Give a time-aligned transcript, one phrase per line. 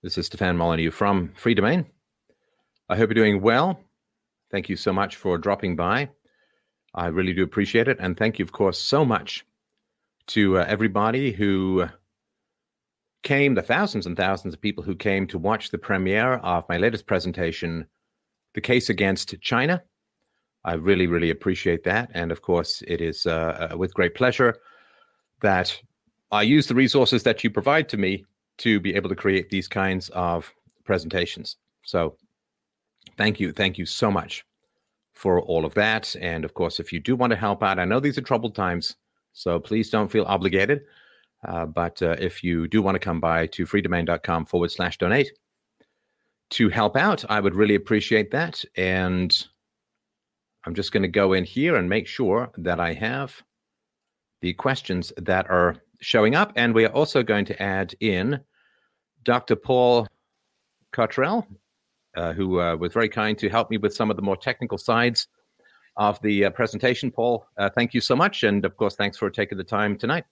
[0.00, 1.84] This is Stefan Molyneux from Freedomain.
[2.88, 3.80] I hope you're doing well.
[4.48, 6.10] Thank you so much for dropping by.
[6.94, 7.96] I really do appreciate it.
[7.98, 9.44] And thank you, of course, so much
[10.28, 11.88] to uh, everybody who
[13.24, 16.78] came, the thousands and thousands of people who came to watch the premiere of my
[16.78, 17.84] latest presentation,
[18.54, 19.82] The Case Against China.
[20.64, 22.12] I really, really appreciate that.
[22.14, 24.58] And of course, it is uh, uh with great pleasure
[25.40, 25.76] that
[26.30, 28.24] I use the resources that you provide to me
[28.58, 30.52] to be able to create these kinds of
[30.84, 31.56] presentations.
[31.84, 32.16] So
[33.16, 33.52] thank you.
[33.52, 34.44] Thank you so much
[35.14, 36.14] for all of that.
[36.20, 38.54] And of course, if you do want to help out, I know these are troubled
[38.54, 38.96] times,
[39.32, 40.82] so please don't feel obligated.
[41.46, 45.30] Uh, but uh, if you do want to come by to freedomain.com forward slash donate
[46.50, 48.64] to help out, I would really appreciate that.
[48.76, 49.46] And
[50.64, 53.42] I'm just going to go in here and make sure that I have
[54.40, 56.52] the questions that are showing up.
[56.56, 58.40] And we are also going to add in
[59.24, 59.56] Dr.
[59.56, 60.06] Paul
[60.92, 61.46] Cottrell,
[62.16, 64.78] uh, who uh, was very kind to help me with some of the more technical
[64.78, 65.28] sides
[65.96, 67.10] of the uh, presentation.
[67.10, 68.44] Paul, uh, thank you so much.
[68.44, 70.24] And of course, thanks for taking the time tonight.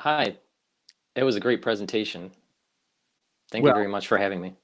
[0.00, 0.36] Hi,
[1.14, 2.30] it was a great presentation.
[3.50, 4.56] Thank well, you very much for having me.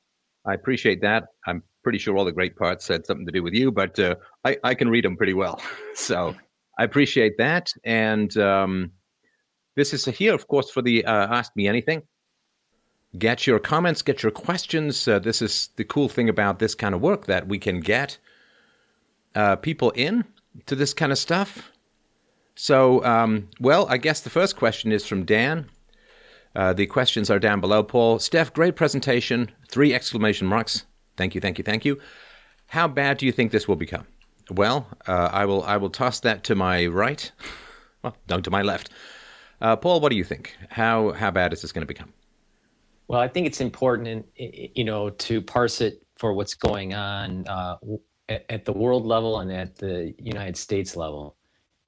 [0.45, 1.25] I appreciate that.
[1.47, 4.17] I'm pretty sure all the great parts had something to do with you, but uh,
[4.45, 5.61] I, I can read them pretty well.
[5.95, 6.35] so
[6.79, 7.73] I appreciate that.
[7.85, 8.93] And um,
[9.77, 12.03] this is here, of course, for the uh, Ask Me Anything.
[13.19, 15.07] Get your comments, get your questions.
[15.07, 18.19] Uh, this is the cool thing about this kind of work that we can get
[19.35, 20.25] uh, people in
[20.67, 21.71] to this kind of stuff.
[22.55, 25.69] So, um, well, I guess the first question is from Dan.
[26.55, 27.83] Uh, the questions are down below.
[27.83, 29.51] Paul, Steph, great presentation.
[29.69, 30.85] Three exclamation marks.
[31.17, 31.99] Thank you, thank you, thank you.
[32.69, 34.07] How bad do you think this will become?
[34.51, 35.63] Well, uh, I will.
[35.65, 37.31] I will toss that to my right.
[38.03, 38.91] Well, no, to my left.
[39.61, 40.57] Uh, Paul, what do you think?
[40.71, 42.13] How how bad is this going to become?
[43.09, 47.77] Well, I think it's important, you know, to parse it for what's going on uh,
[48.29, 51.37] at, at, the world level and at the United States level.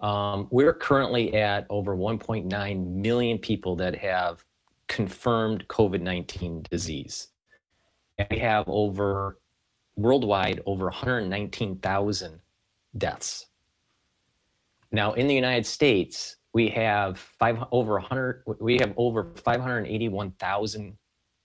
[0.00, 4.44] Um, we're currently at over 1.9 million people that have
[4.88, 7.28] confirmed COVID 19 disease.
[8.18, 9.38] And we have over
[9.96, 12.40] worldwide over 119,000
[12.98, 13.46] deaths.
[14.92, 20.96] Now, in the United States, we have five over 100 we have over 581,000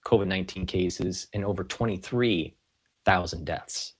[0.05, 3.93] COVID-19 cases and over 23,000 deaths.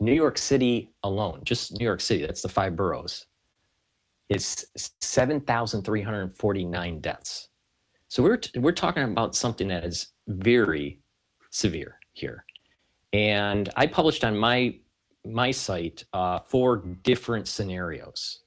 [0.00, 3.26] New York City alone, just New York City, that's the five boroughs,
[4.28, 4.66] is
[5.00, 7.48] 7,349 deaths.
[8.08, 11.00] So we're we're talking about something that is very
[11.50, 12.44] severe here.
[13.12, 14.78] And I published on my
[15.24, 18.44] my site uh, four different scenarios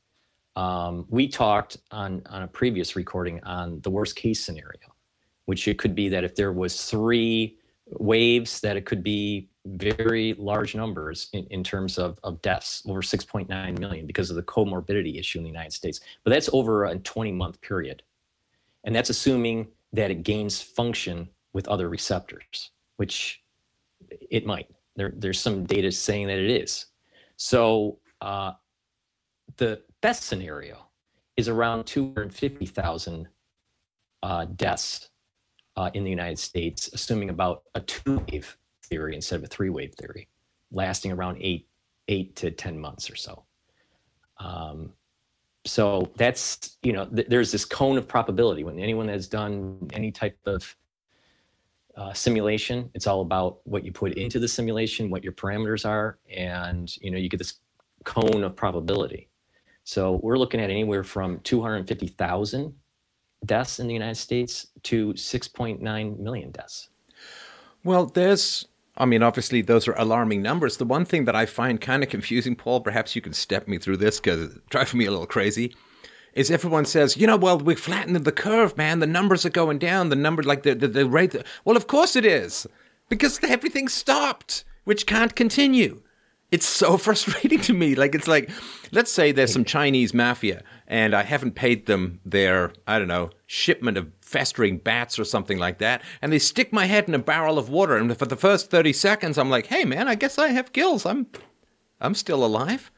[0.57, 4.91] um, we talked on, on a previous recording on the worst case scenario,
[5.47, 10.35] which it could be that if there was three waves, that it could be very
[10.37, 15.17] large numbers in, in terms of, of deaths, over 6.9 million because of the comorbidity
[15.17, 16.01] issue in the United States.
[16.25, 18.03] But that's over a 20 month period.
[18.83, 23.41] And that's assuming that it gains function with other receptors, which
[24.29, 24.67] it might.
[24.97, 26.87] There, there's some data saying that it is.
[27.37, 28.51] So uh,
[29.55, 30.87] the best scenario
[31.37, 33.29] is around 250,000
[34.23, 35.09] uh, deaths
[35.77, 39.69] uh, in the United States, assuming about a two wave theory instead of a three
[39.69, 40.27] wave theory,
[40.71, 41.67] lasting around eight,
[42.07, 43.43] eight to 10 months or so.
[44.39, 44.91] Um,
[45.65, 48.63] so that's, you know, th- there's this cone of probability.
[48.63, 50.75] When anyone has done any type of
[51.95, 56.17] uh, simulation, it's all about what you put into the simulation, what your parameters are,
[56.33, 57.59] and, you know, you get this
[58.03, 59.29] cone of probability.
[59.83, 62.73] So we're looking at anywhere from 250,000
[63.45, 66.89] deaths in the United States to 6.9 million deaths.
[67.83, 68.67] Well, there's,
[68.97, 70.77] I mean, obviously those are alarming numbers.
[70.77, 73.77] The one thing that I find kind of confusing, Paul, perhaps you can step me
[73.77, 75.75] through this because it's driving me a little crazy,
[76.33, 78.99] is everyone says, you know, well, we're flattening the curve, man.
[78.99, 80.09] The numbers are going down.
[80.09, 81.35] The number, like the, the, the rate.
[81.65, 82.67] Well, of course it is
[83.09, 86.01] because everything stopped, which can't continue
[86.51, 87.95] it's so frustrating to me.
[87.95, 88.49] Like it's like,
[88.91, 93.31] let's say there's some Chinese mafia, and I haven't paid them their I don't know
[93.47, 97.19] shipment of festering bats or something like that, and they stick my head in a
[97.19, 100.37] barrel of water, and for the first thirty seconds, I'm like, hey man, I guess
[100.37, 101.05] I have gills.
[101.05, 101.27] I'm
[101.99, 102.91] I'm still alive.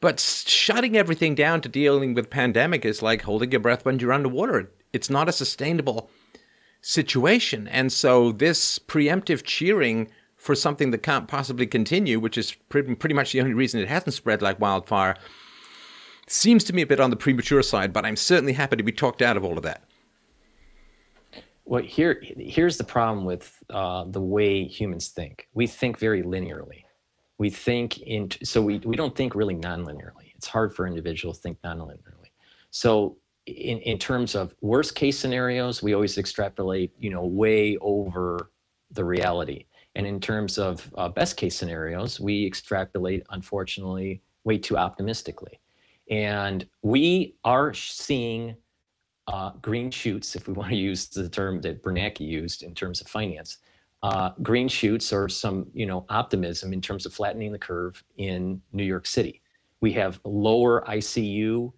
[0.00, 4.12] But shutting everything down to dealing with pandemic is like holding your breath when you're
[4.12, 4.70] underwater.
[4.92, 6.08] It's not a sustainable
[6.80, 13.12] situation, and so this preemptive cheering for something that can't possibly continue, which is pretty,
[13.12, 15.16] much the only reason it hasn't spread like wildfire,
[16.28, 18.92] seems to me a bit on the premature side, but I'm certainly happy to be
[18.92, 19.82] talked out of all of that.
[21.64, 25.48] Well, here, here's the problem with uh, the way humans think.
[25.52, 26.84] We think very linearly.
[27.36, 30.32] We think in, so we, we don't think really non-linearly.
[30.34, 32.30] It's hard for individuals to think non-linearly.
[32.70, 38.50] So in, in terms of worst case scenarios, we always extrapolate, you know, way over
[38.90, 39.66] the reality.
[39.98, 45.58] And in terms of uh, best case scenarios, we extrapolate, unfortunately, way too optimistically.
[46.08, 48.54] And we are seeing
[49.26, 53.00] uh, green shoots, if we want to use the term that Bernanke used in terms
[53.00, 53.58] of finance,
[54.04, 58.62] uh, green shoots or some you know optimism in terms of flattening the curve in
[58.72, 59.42] New York City.
[59.80, 61.72] We have lower ICU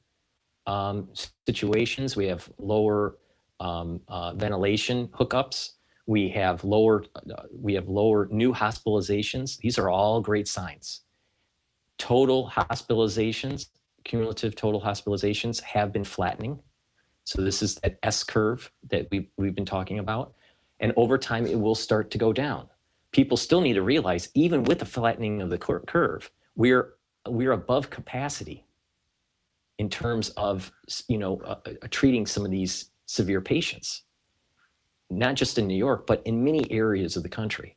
[0.67, 1.09] um,
[1.47, 2.17] situations.
[2.17, 3.17] We have lower
[3.59, 5.71] um, uh, ventilation hookups.
[6.11, 7.05] We have lower
[7.53, 9.59] we have lower new hospitalizations.
[9.59, 11.03] These are all great signs.
[11.99, 13.67] Total hospitalizations,
[14.05, 16.61] cumulative total hospitalizations have been flattening
[17.31, 20.35] so this is that S curve that we, we've been talking about.
[20.81, 22.67] And over time, it will start to go down.
[23.13, 26.95] People still need to realize, even with the flattening of the curve, we're,
[27.29, 28.67] we're above capacity
[29.79, 30.73] in terms of,
[31.07, 34.03] you know, uh, uh, treating some of these severe patients,
[35.11, 37.77] not just in New York, but in many areas of the country,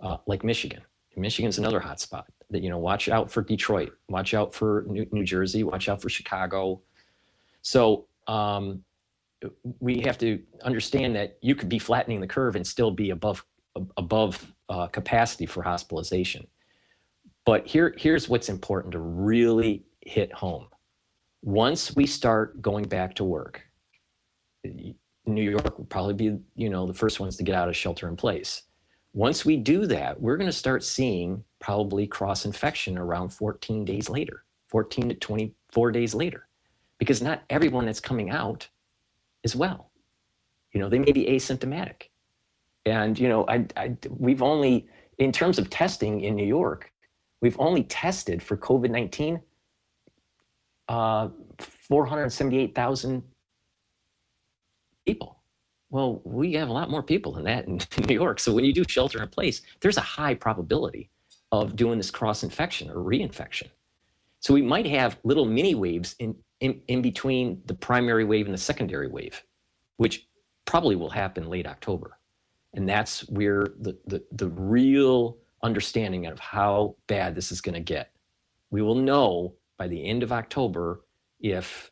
[0.00, 0.82] uh, like Michigan.
[1.16, 5.06] Michigan's another hot spot that, you know, watch out for Detroit, watch out for New,
[5.12, 6.80] New Jersey, watch out for Chicago.
[7.62, 8.84] So um,
[9.80, 13.44] we have to understand that you could be flattening the curve and still be above
[13.96, 16.46] above uh, capacity for hospitalization.
[17.44, 20.68] But here, here's what's important to really hit home.
[21.42, 23.62] Once we start going back to work,
[25.26, 28.08] New York will probably be, you know, the first ones to get out of shelter
[28.08, 28.62] in place.
[29.14, 34.10] Once we do that, we're going to start seeing probably cross infection around 14 days
[34.10, 36.48] later, 14 to 24 days later
[36.98, 38.68] because not everyone that's coming out
[39.42, 39.90] is well.
[40.72, 42.08] You know, they may be asymptomatic.
[42.86, 44.88] And, you know, I, I, we've only,
[45.18, 46.92] in terms of testing in New York,
[47.40, 49.40] we've only tested for COVID 19
[50.88, 51.28] uh,
[51.58, 53.22] 478,000
[55.06, 55.40] people.
[55.90, 58.40] Well, we have a lot more people than that in, New York.
[58.40, 61.10] So when you do shelter in place, there's a high probability
[61.52, 63.68] of doing this cross infection or reinfection.
[64.40, 68.54] So we might have little mini waves in in, in between the primary wave and
[68.54, 69.42] the secondary wave,
[69.98, 70.26] which
[70.64, 72.18] probably will happen late October.
[72.72, 77.80] And that's where the, the, the real understanding of how bad this is going to
[77.80, 78.12] get.
[78.70, 81.04] We will know by the end of October
[81.38, 81.90] if,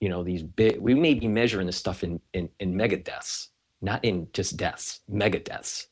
[0.00, 3.50] you know, these big, we may be measuring this stuff in, in, in mega deaths,
[3.82, 5.88] not in just deaths, mega deaths.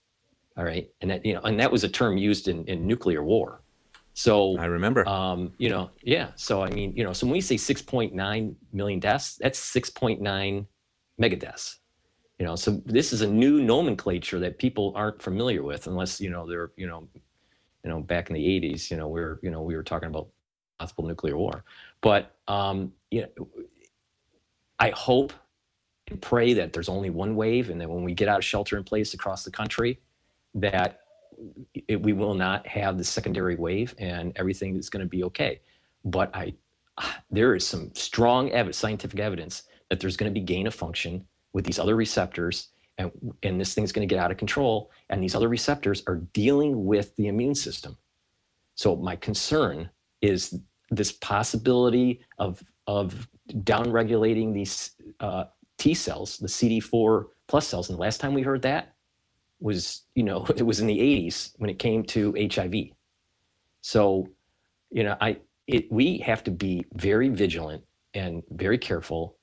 [0.57, 0.91] All right.
[1.01, 3.61] And that, you know, and that was a term used in, in nuclear war.
[4.15, 5.07] So I remember.
[5.09, 6.31] Um, you know, yeah.
[6.35, 10.67] So I mean, you know, so when we say 6.9 million deaths, that's 6.9
[11.19, 11.79] mega deaths.
[12.41, 16.31] You know, so this is a new nomenclature that people aren't familiar with, unless you
[16.31, 17.07] know they're you know,
[17.85, 20.09] you know, back in the 80s, you know, we are you know we were talking
[20.09, 20.29] about
[20.81, 21.65] possible nuclear war,
[22.01, 23.49] but um, you know,
[24.79, 25.33] I hope
[26.09, 28.77] and pray that there's only one wave, and that when we get out of shelter
[28.77, 30.01] in place across the country,
[30.55, 31.01] that
[31.87, 35.61] it, we will not have the secondary wave and everything is going to be okay.
[36.05, 36.55] But I,
[36.99, 40.75] ah, there is some strong ev- scientific evidence that there's going to be gain of
[40.75, 44.91] function with these other receptors and, and this thing's going to get out of control.
[45.09, 47.97] And these other receptors are dealing with the immune system.
[48.75, 50.59] So my concern is
[50.91, 55.45] this possibility of, of downregulating these uh,
[55.77, 57.89] T cells, the CD4 plus cells.
[57.89, 58.95] And the last time we heard that
[59.61, 62.75] was, you know, it was in the 80s when it came to HIV.
[63.83, 64.29] So,
[64.91, 69.37] you know, I it we have to be very vigilant and very careful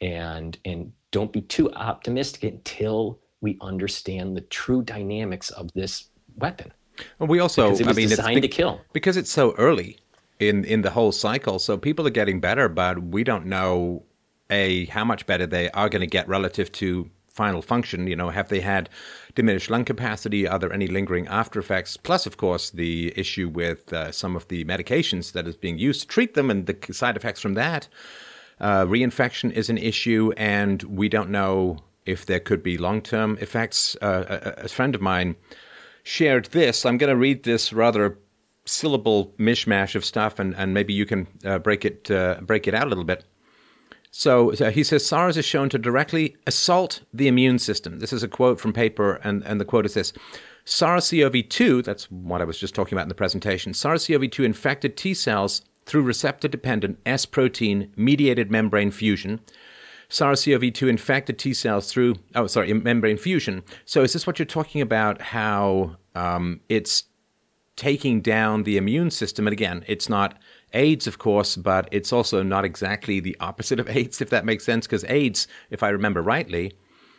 [0.00, 6.72] and and don't be too optimistic until we understand the true dynamics of this weapon.
[7.18, 9.52] Well, we also, because it was I mean, designed it's to kill because it's so
[9.52, 9.98] early
[10.38, 11.58] in in the whole cycle.
[11.58, 14.04] So people are getting better, but we don't know
[14.50, 18.06] a how much better they are going to get relative to final function.
[18.06, 18.88] You know, have they had
[19.34, 20.48] diminished lung capacity?
[20.48, 21.96] Are there any lingering after effects?
[21.96, 26.00] Plus, of course, the issue with uh, some of the medications that is being used
[26.02, 27.88] to treat them and the side effects from that.
[28.58, 33.36] Uh, reinfection is an issue, and we don't know if there could be long term
[33.40, 33.96] effects.
[34.00, 35.36] Uh, a, a, friend of mine
[36.02, 36.86] shared this.
[36.86, 38.18] I'm going to read this rather
[38.66, 42.74] syllable mishmash of stuff, and, and maybe you can uh, break it uh, break it
[42.74, 43.24] out a little bit.
[44.10, 47.98] So he says SARS is shown to directly assault the immune system.
[47.98, 50.14] This is a quote from paper, and, and the quote is this
[50.64, 54.30] SARS CoV 2, that's what I was just talking about in the presentation, SARS CoV
[54.30, 59.40] 2 infected T cells through receptor dependent S protein mediated membrane fusion.
[60.08, 63.62] SARS-CoV-2 infected T cells through oh sorry membrane fusion.
[63.84, 65.20] So is this what you're talking about?
[65.20, 67.04] How um, it's
[67.76, 69.46] taking down the immune system?
[69.46, 70.38] And again, it's not
[70.72, 74.64] AIDS, of course, but it's also not exactly the opposite of AIDS, if that makes
[74.64, 74.86] sense.
[74.86, 76.76] Because AIDS, if I remember rightly,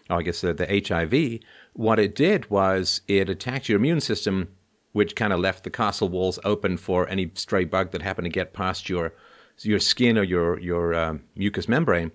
[0.10, 1.40] oh, I guess the, the HIV,
[1.74, 4.50] what it did was it attacked your immune system,
[4.92, 8.30] which kind of left the castle walls open for any stray bug that happened to
[8.30, 9.14] get past your
[9.64, 12.12] your skin or your your um, mucous membrane.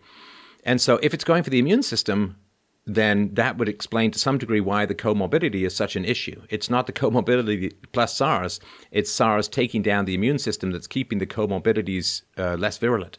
[0.64, 2.36] And so, if it's going for the immune system,
[2.84, 6.42] then that would explain to some degree why the comorbidity is such an issue.
[6.50, 8.60] It's not the comorbidity plus SARS,
[8.90, 13.18] it's SARS taking down the immune system that's keeping the comorbidities uh, less virulent.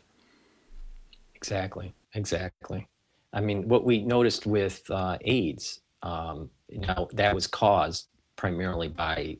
[1.35, 2.87] Exactly, exactly.
[3.31, 9.37] I mean, what we noticed with uh, AIDS, um, now that was caused primarily by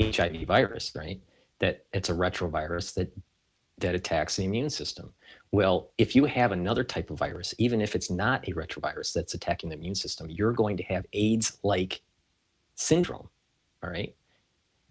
[0.00, 1.20] HIV virus, right?
[1.60, 3.12] That it's a retrovirus that
[3.78, 5.12] that attacks the immune system.
[5.52, 9.34] Well, if you have another type of virus, even if it's not a retrovirus that's
[9.34, 12.02] attacking the immune system, you're going to have AIDS like
[12.76, 13.28] syndrome.
[13.82, 14.14] All right.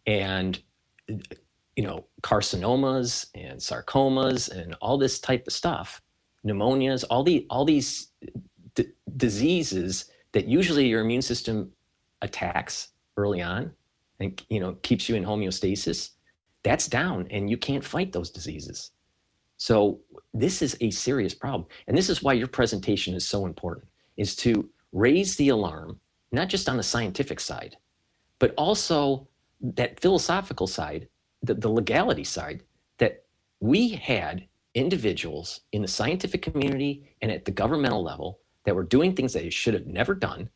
[0.06, 0.62] And,
[1.08, 6.01] you know, carcinomas and sarcomas and all this type of stuff,
[6.46, 8.10] pneumonias, all, the, all these
[8.75, 11.72] d- diseases that usually your immune system
[12.22, 13.72] attacks early on
[14.20, 16.10] and, you know, keeps you in homeostasis,
[16.63, 18.92] that's down and you can't fight those diseases.
[19.60, 20.00] So
[20.34, 21.68] this is a serious problem.
[21.88, 23.86] And this is why your presentation is so important,
[24.16, 26.00] is to raise the alarm,
[26.32, 27.75] not just on the scientific side,
[28.39, 29.28] but also
[29.62, 31.10] that philosophical side,
[31.44, 32.63] the, the legality side,
[33.00, 33.25] that
[33.60, 39.13] we had individuals in the scientific community and at the governmental level that were doing
[39.13, 40.50] things that they should have never done,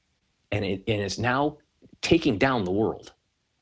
[0.52, 1.58] and it and is now
[2.02, 3.12] taking down the world.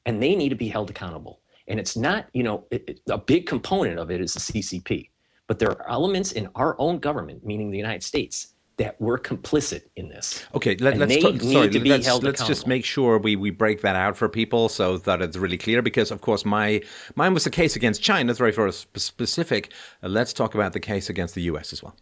[0.05, 1.41] And they need to be held accountable.
[1.67, 5.10] And it's not, you know, it, it, a big component of it is the CCP.
[5.51, 9.81] But there are elements in our own government, meaning the United States, that were complicit
[9.97, 10.45] in this.
[10.55, 14.29] Okay, let, us sorry, let's, let's just make sure we, we break that out for
[14.29, 15.81] people so that it's really clear.
[15.81, 16.81] Because of course, my
[17.15, 18.29] mine was the case against China.
[18.29, 19.73] It's very very specific.
[20.01, 21.73] Uh, let's talk about the case against the U.S.
[21.73, 21.97] as well.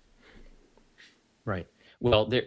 [1.43, 1.65] Right.
[1.99, 2.43] Well, there,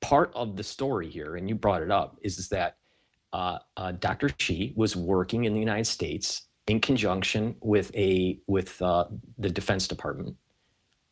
[0.00, 2.78] part of the story here, and you brought it up, is, is that
[3.34, 4.30] uh, uh, Dr.
[4.38, 9.04] Shi was working in the United States in conjunction with a with uh,
[9.38, 10.36] the Defense Department,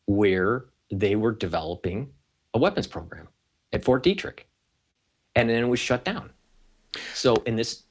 [0.06, 2.10] where they were developing
[2.54, 3.28] a weapons program
[3.72, 4.40] at Fort Detrick,
[5.34, 6.30] and then it was shut down.
[7.14, 7.84] So, and this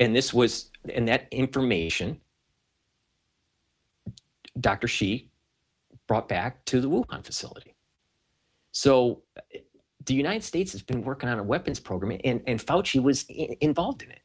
[0.00, 2.20] and this was and that information,
[4.58, 4.88] Dr.
[4.88, 5.30] Shi
[6.06, 7.74] brought back to the Wuhan facility.
[8.72, 9.22] So,
[10.04, 13.56] the United States has been working on a weapons program, and, and Fauci was in,
[13.60, 14.20] involved in it.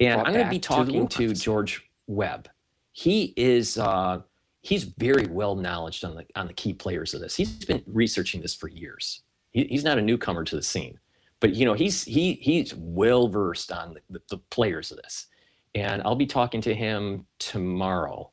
[0.00, 2.48] And I'm going to be talking to, to George Webb.
[2.92, 4.22] He is uh,
[4.62, 7.36] he's very well knowledge on the on the key players of this.
[7.36, 9.22] He's been researching this for years.
[9.52, 10.98] He, he's not a newcomer to the scene,
[11.38, 15.26] but you know he's he he's well versed on the, the, the, players of this.
[15.74, 18.30] And I'll be talking to him tomorrow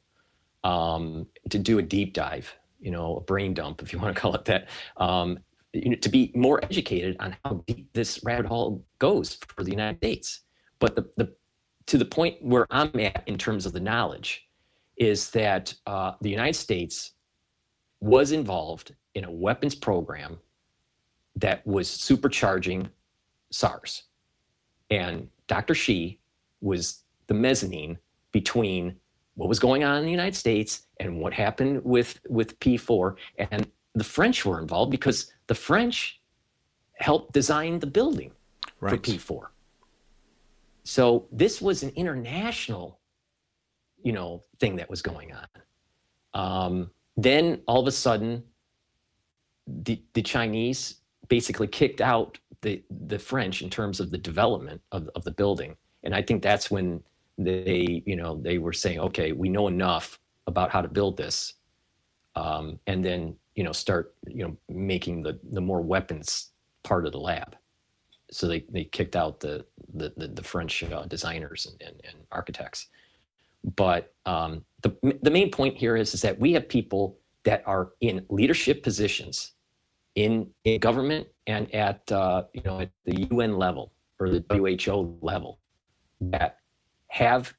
[0.63, 4.19] um, to do a deep dive, you know, a brain dump if you want to
[4.19, 5.37] call it that, um,
[5.71, 9.69] you know, to be more educated on how deep this rabbit hole goes for the
[9.69, 10.41] United States.
[10.79, 11.33] But the, the
[11.87, 14.47] to the point where I'm at in terms of the knowledge
[14.97, 17.13] is that uh, the United States
[17.99, 20.37] was involved in a weapons program
[21.35, 22.89] that was supercharging
[23.51, 24.03] SARS.
[24.89, 25.73] And Dr.
[25.73, 26.19] Shi
[26.61, 27.97] was the mezzanine
[28.31, 28.95] between
[29.35, 33.15] what was going on in the United States and what happened with, with P4.
[33.37, 36.19] And the French were involved because the French
[36.95, 38.31] helped design the building
[38.79, 38.91] right.
[38.91, 39.47] for P4.
[40.87, 43.01] So this was an international,
[44.01, 45.47] you know, thing that was going on.
[46.33, 48.41] Um, then all of a sudden,
[49.67, 55.09] the the Chinese basically kicked out the the French in terms of the development of,
[55.13, 57.03] of the building, and I think that's when
[57.37, 61.55] they you know they were saying, okay, we know enough about how to build this,
[62.37, 66.51] um, and then you know start you know making the the more weapons
[66.83, 67.57] part of the lab
[68.31, 72.15] so they, they kicked out the the, the, the French uh, designers and, and, and,
[72.31, 72.87] architects.
[73.75, 77.89] But um, the the main point here is is that we have people that are
[78.01, 79.53] in leadership positions
[80.15, 85.17] in, in government and at uh, you know at the UN level or the WHO
[85.21, 85.59] level
[86.19, 86.57] that
[87.07, 87.53] have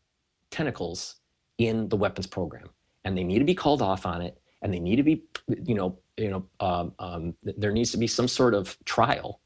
[0.51, 1.17] tentacles
[1.59, 2.69] in the weapons program,
[3.05, 5.25] and they need to be called off on it, and they need to be
[5.65, 9.41] you know you know um, um, there needs to be some sort of trial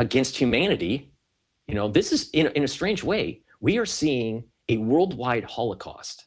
[0.00, 1.12] against humanity,
[1.68, 6.26] you know, this is in, in a strange way, we are seeing a worldwide Holocaust,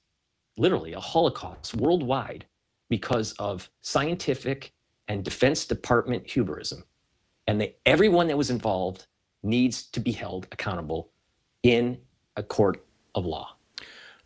[0.57, 2.45] literally a Holocaust worldwide
[2.89, 4.71] because of scientific
[5.07, 6.83] and Defense Department hubrism.
[7.47, 9.07] And they, everyone that was involved
[9.41, 11.11] needs to be held accountable
[11.63, 11.97] in
[12.37, 13.57] a court of law.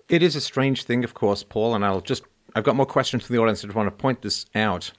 [0.09, 2.23] It is a strange thing, of course, Paul, and I'll just,
[2.53, 3.63] I've got more questions from the audience.
[3.63, 4.91] I just want to point this out.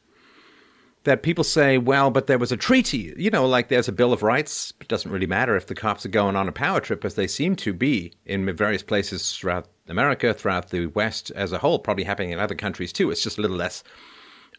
[1.08, 4.12] That people say, well, but there was a treaty, you know, like there's a Bill
[4.12, 4.74] of Rights.
[4.78, 7.26] It doesn't really matter if the cops are going on a power trip, as they
[7.26, 12.04] seem to be in various places throughout America, throughout the West as a whole, probably
[12.04, 13.10] happening in other countries too.
[13.10, 13.82] It's just a little less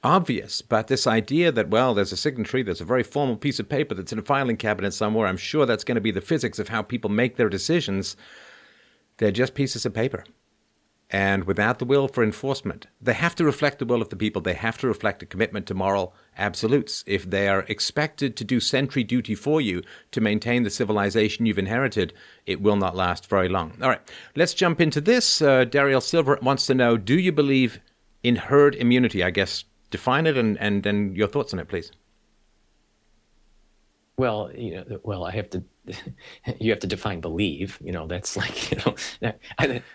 [0.04, 0.64] obvious.
[0.64, 3.94] But this idea that, well, there's a signatory, there's a very formal piece of paper
[3.94, 6.70] that's in a filing cabinet somewhere, I'm sure that's going to be the physics of
[6.70, 8.18] how people make their decisions.
[9.18, 10.24] They're just pieces of paper.
[11.12, 14.44] And without the will for enforcement, they have to reflect the will of the people.
[14.44, 17.04] They have to reflect a commitment to moral absolutes.
[17.08, 21.58] If they are expected to do sentry duty for you to maintain the civilization you've
[21.58, 22.14] inherited,
[22.46, 23.74] it will not last very long.
[23.82, 24.02] All right,
[24.36, 25.42] let's jump into this.
[25.42, 27.80] Uh, Dariel Silver wants to know Do you believe
[28.22, 29.24] in herd immunity?
[29.24, 31.92] I guess define it and, and then your thoughts on it, please.
[34.18, 35.64] Well, you know, well, I have to.
[36.60, 37.78] You have to define believe.
[37.84, 38.96] You know, that's like you know,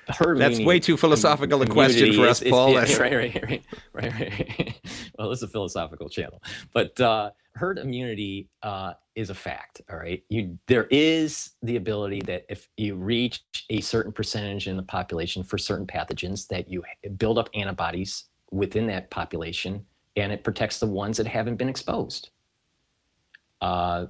[0.09, 0.39] herd.
[0.39, 2.77] That's way too philosophical a question for us, is, Paul.
[2.77, 4.81] Is, right, right, right, right, right.
[5.19, 9.83] Well, it's a philosophical channel, but uh, herd immunity uh, is a fact.
[9.91, 14.77] All right, you there is the ability that if you reach a certain percentage in
[14.77, 16.83] the population for certain pathogens, that you
[17.17, 19.85] build up antibodies within that population,
[20.17, 22.31] and it protects the ones that haven't been exposed.
[23.61, 24.07] Uh,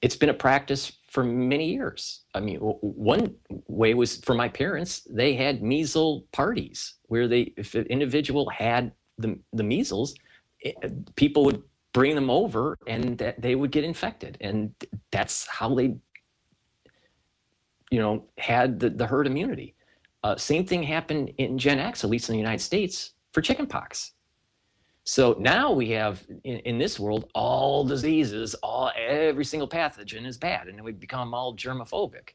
[0.00, 2.24] it's been a practice for many years.
[2.34, 3.34] I mean, one
[3.68, 8.92] way was for my parents, they had measles parties where they, if an individual had
[9.18, 10.14] the, the measles,
[10.60, 10.76] it,
[11.16, 11.62] people would
[11.92, 14.36] bring them over and that they would get infected.
[14.40, 14.74] And
[15.10, 15.96] that's how they,
[17.90, 19.74] you know, had the, the herd immunity.
[20.22, 24.12] Uh, same thing happened in Gen X, at least in the United States, for chickenpox.
[25.08, 30.36] So now we have in, in, this world all diseases, all every single pathogen is
[30.36, 32.30] bad, and we become all germophobic.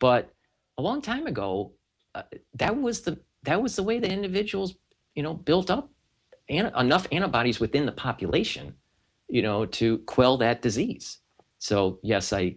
[0.00, 0.34] But
[0.78, 1.70] a long time ago,
[2.16, 2.22] uh,
[2.54, 4.74] that was the that was the way the individuals,
[5.14, 5.90] you know, built up
[6.48, 8.74] an, enough antibodies within the population,
[9.28, 11.18] you know, to quell that disease.
[11.60, 12.56] So yes, I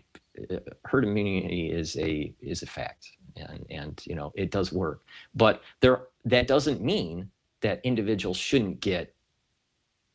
[0.49, 5.03] uh, herd immunity is a is a fact, and and you know it does work.
[5.35, 7.29] But there that doesn't mean
[7.61, 9.13] that individuals shouldn't get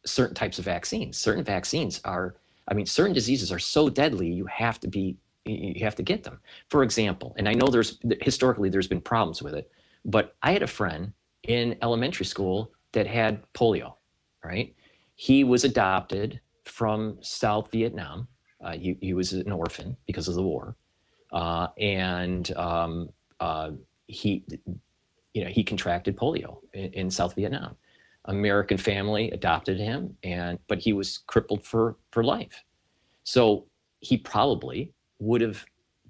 [0.07, 1.17] certain types of vaccines.
[1.17, 2.37] Certain vaccines are,
[2.69, 6.25] I mean, certain diseases are so deadly you have to be, you have to get
[6.25, 6.41] them.
[6.69, 9.71] For example, and I know there's historically there's been problems with it,
[10.05, 13.95] but I had a friend in elementary school that had polio,
[14.45, 14.75] right?
[15.15, 18.29] He was adopted from South Vietnam.
[18.63, 20.77] Uh, he, he was an orphan because of the war.
[21.33, 23.09] Uh, and um,
[23.41, 23.71] uh,
[24.07, 24.45] he,
[25.35, 27.77] you know, he contracted polio in, in South Vietnam.
[28.27, 32.65] American family adopted him, and but he was crippled for for life.
[33.25, 33.67] So
[34.01, 35.65] he probably would have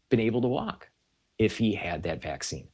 [0.09, 0.91] been able to walk
[1.39, 2.69] if he had that vaccine.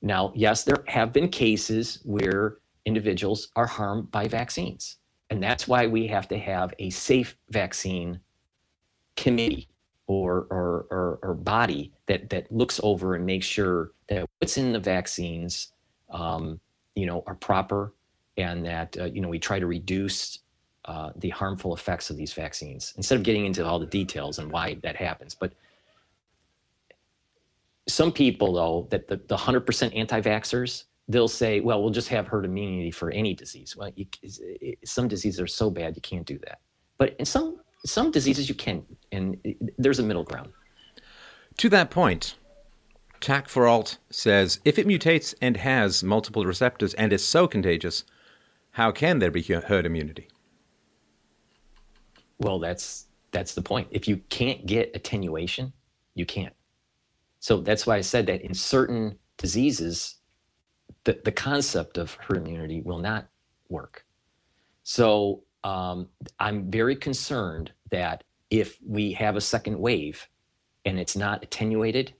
[0.00, 4.96] Now, yes, there have been cases where individuals are harmed by vaccines,
[5.30, 8.20] and that's why we have to have a safe vaccine
[9.16, 9.68] committee
[10.06, 14.72] or or, or, or body that that looks over and makes sure that what's in
[14.72, 15.72] the vaccines,
[16.10, 16.60] um,
[16.94, 17.94] you know, are proper
[18.36, 20.38] and that uh, you know we try to reduce
[20.84, 24.50] uh, the harmful effects of these vaccines instead of getting into all the details and
[24.50, 25.34] why that happens.
[25.34, 25.52] But
[27.88, 32.44] some people, though, that the, the 100% anti-vaxxers, they'll say, well, we'll just have herd
[32.44, 33.76] immunity for any disease.
[33.76, 34.06] Well, you,
[34.84, 36.60] some diseases are so bad you can't do that.
[36.98, 39.36] But in some some diseases you can, and
[39.76, 40.52] there's a middle ground.
[41.56, 42.36] To that point,
[43.20, 48.04] TAC for Alt says if it mutates and has multiple receptors and is so contagious,
[48.72, 50.28] how can there be herd immunity?
[52.38, 53.88] Well, that's that's the point.
[53.90, 55.72] If you can't get attenuation,
[56.14, 56.54] you can't.
[57.38, 60.16] So that's why I said that in certain diseases,
[61.04, 63.26] the, the concept of herd immunity will not
[63.68, 64.04] work.
[64.82, 66.08] So um,
[66.38, 70.28] I'm very concerned that if we have a second wave
[70.84, 72.14] and it's not attenuated,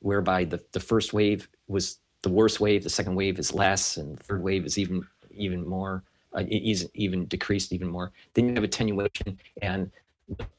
[0.00, 4.16] whereby the, the first wave was the worst wave, the second wave is less, and
[4.16, 8.12] the third wave is even even more, uh, is even decreased even more.
[8.34, 9.90] Then you have attenuation, and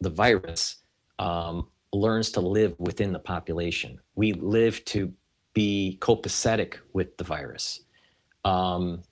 [0.01, 0.77] the virus
[1.19, 3.99] um, learns to live within the population.
[4.15, 5.11] We live to
[5.53, 7.81] be copacetic with the virus.
[8.45, 9.03] Um,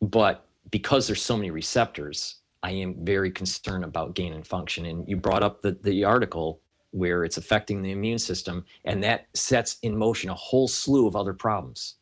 [0.00, 4.86] but because there's so many receptors, I am very concerned about gain and function.
[4.86, 6.60] And you brought up the, the article
[6.92, 11.16] where it's affecting the immune system, and that sets in motion a whole slew of
[11.16, 11.96] other problems.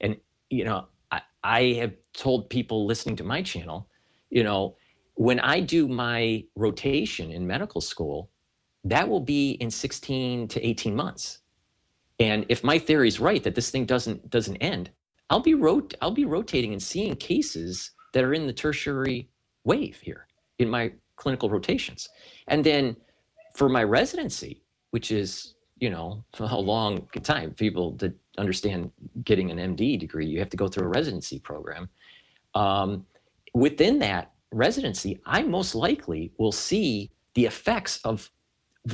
[0.00, 0.16] And,
[0.48, 0.86] you know,
[1.42, 3.88] I, have told people listening to my channel,
[4.30, 4.76] you know,
[5.14, 8.30] when I do my rotation in medical school,
[8.84, 11.40] that will be in 16 to 18 months.
[12.18, 14.90] And if my theory is right that this thing doesn't doesn't end,
[15.30, 19.30] I'll be rot- I'll be rotating and seeing cases that are in the tertiary
[19.64, 20.26] wave here
[20.58, 22.08] in my clinical rotations.
[22.48, 22.96] And then
[23.54, 28.90] for my residency, which is, you know, a long time, people that understand
[29.24, 31.88] getting an MD degree, you have to go through a residency program.
[32.54, 33.06] Um,
[33.54, 38.30] within that residency, I most likely will see the effects of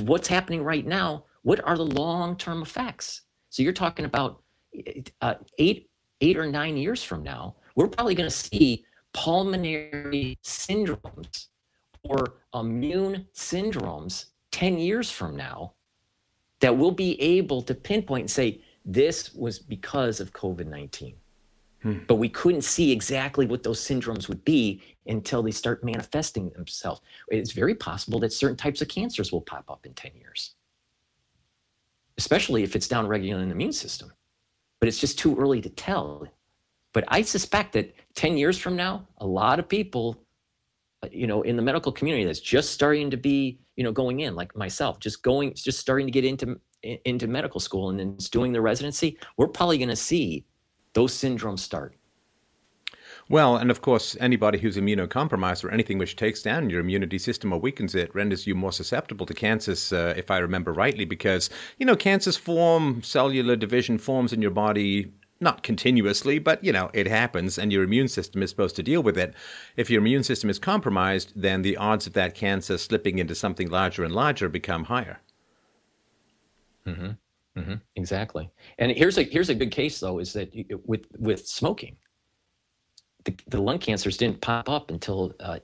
[0.01, 3.21] what's happening right now what are the long-term effects?
[3.51, 4.41] So you're talking about
[5.21, 8.83] uh, eight, eight or nine years from now, we're probably going to see
[9.13, 11.47] pulmonary syndromes
[12.03, 15.71] or immune syndromes 10 years from now
[16.59, 21.13] that we'll be able to pinpoint and say, this was because of COVID 19.
[21.83, 21.97] Hmm.
[22.07, 27.01] But we couldn't see exactly what those syndromes would be until they start manifesting themselves.
[27.29, 30.55] It's very possible that certain types of cancers will pop up in 10 years
[32.17, 34.11] especially if it's downregulating the immune system.
[34.79, 36.27] But it's just too early to tell.
[36.93, 40.17] But I suspect that 10 years from now, a lot of people,
[41.03, 44.21] uh, you know, in the medical community that's just starting to be, you know, going
[44.21, 48.17] in, like myself, just going, just starting to get into into medical school and then
[48.31, 50.45] doing the residency, we're probably going to see
[50.93, 51.95] those syndromes start.
[53.29, 57.51] Well, and of course, anybody who's immunocompromised or anything which takes down your immunity system
[57.51, 61.49] or weakens it renders you more susceptible to cancers, uh, if I remember rightly, because,
[61.77, 66.89] you know, cancers form, cellular division forms in your body not continuously, but you know,
[66.93, 69.33] it happens and your immune system is supposed to deal with it.
[69.75, 73.69] If your immune system is compromised, then the odds of that cancer slipping into something
[73.69, 75.19] larger and larger become higher.
[76.87, 77.59] Mm-hmm.
[77.59, 77.73] Mm-hmm.
[77.95, 78.49] Exactly.
[78.77, 80.53] And here's a here's a good case though is that
[80.85, 81.97] with with smoking,
[83.27, 85.59] the, the lung cancers didn't pop up until uh,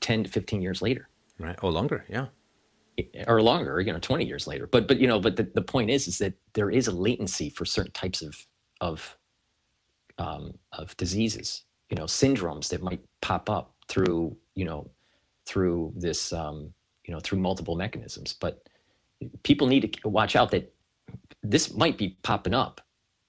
[0.00, 1.08] 10 to 15 years later.
[1.38, 1.58] Right.
[1.62, 2.04] Or longer.
[2.08, 2.26] Yeah.
[3.26, 4.66] Or longer, you know, 20 years later.
[4.66, 7.50] But, but, you know, but the, the point is, is that there is a latency
[7.50, 8.46] for certain types of,
[8.80, 9.16] of,
[10.18, 14.90] um, of diseases, you know, syndromes that might pop up through, you know,
[15.46, 16.72] through this, um,
[17.04, 18.34] you know, through multiple mechanisms.
[18.38, 18.67] But
[19.42, 20.72] people need to watch out that
[21.42, 22.80] this might be popping up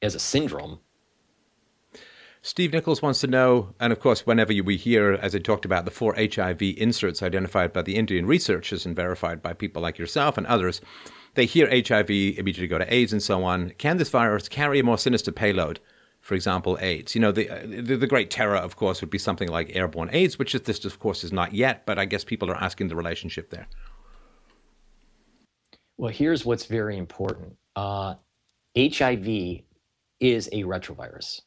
[0.01, 0.79] as a syndrome
[2.41, 5.83] Steve Nichols wants to know, and of course, whenever we hear, as I talked about,
[5.83, 10.37] the four HIV inserts identified by the Indian researchers and verified by people like yourself
[10.37, 10.79] and others,
[11.35, 13.71] they hear HIV, immediately go to AIDS and so on.
[13.71, 15.81] Can this virus carry a more sinister payload?
[16.21, 17.13] For example, AIDS.
[17.13, 20.39] You know, the, the, the great terror, of course, would be something like airborne AIDS,
[20.39, 21.85] which is, this, of course, is not yet.
[21.85, 23.67] But I guess people are asking the relationship there.
[25.99, 27.57] Well, here's what's very important.
[27.75, 28.15] Uh,
[28.77, 29.63] HIV
[30.21, 31.41] is a retrovirus.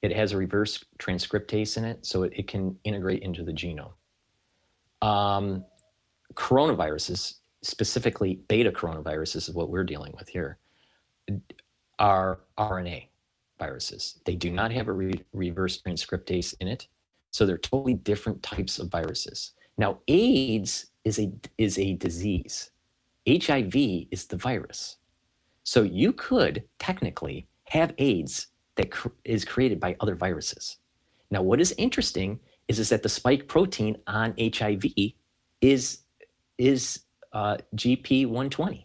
[0.00, 3.92] It has a reverse transcriptase in it, so it, it can integrate into the genome.
[5.06, 5.66] Um,
[6.32, 10.56] coronaviruses, specifically beta coronaviruses, is what we're dealing with here,
[11.98, 13.04] are RNA
[13.58, 14.18] viruses.
[14.24, 16.88] They do not have a re- reverse transcriptase in it,
[17.32, 19.52] so they're totally different types of viruses.
[19.76, 22.70] Now, AIDS is a is a disease.
[23.30, 23.74] HIV
[24.10, 24.96] is the virus.
[25.62, 30.78] So you could technically have AIDS that cr- is created by other viruses.
[31.30, 34.84] Now, what is interesting is, is that the spike protein on HIV
[35.60, 35.98] is,
[36.58, 37.00] is
[37.32, 38.84] uh, GP120.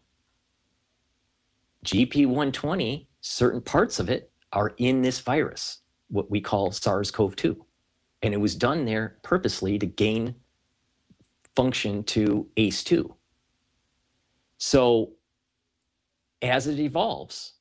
[1.86, 5.80] GP120, certain parts of it are in this virus,
[6.10, 7.66] what we call SARS CoV 2.
[8.22, 10.36] And it was done there purposely to gain
[11.56, 13.14] function to ACE2.
[14.58, 15.14] So
[16.42, 17.54] as it evolves,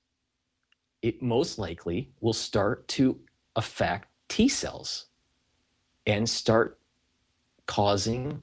[1.03, 3.19] it most likely will start to
[3.57, 5.07] affect T cells
[6.07, 6.79] and start
[7.67, 8.43] causing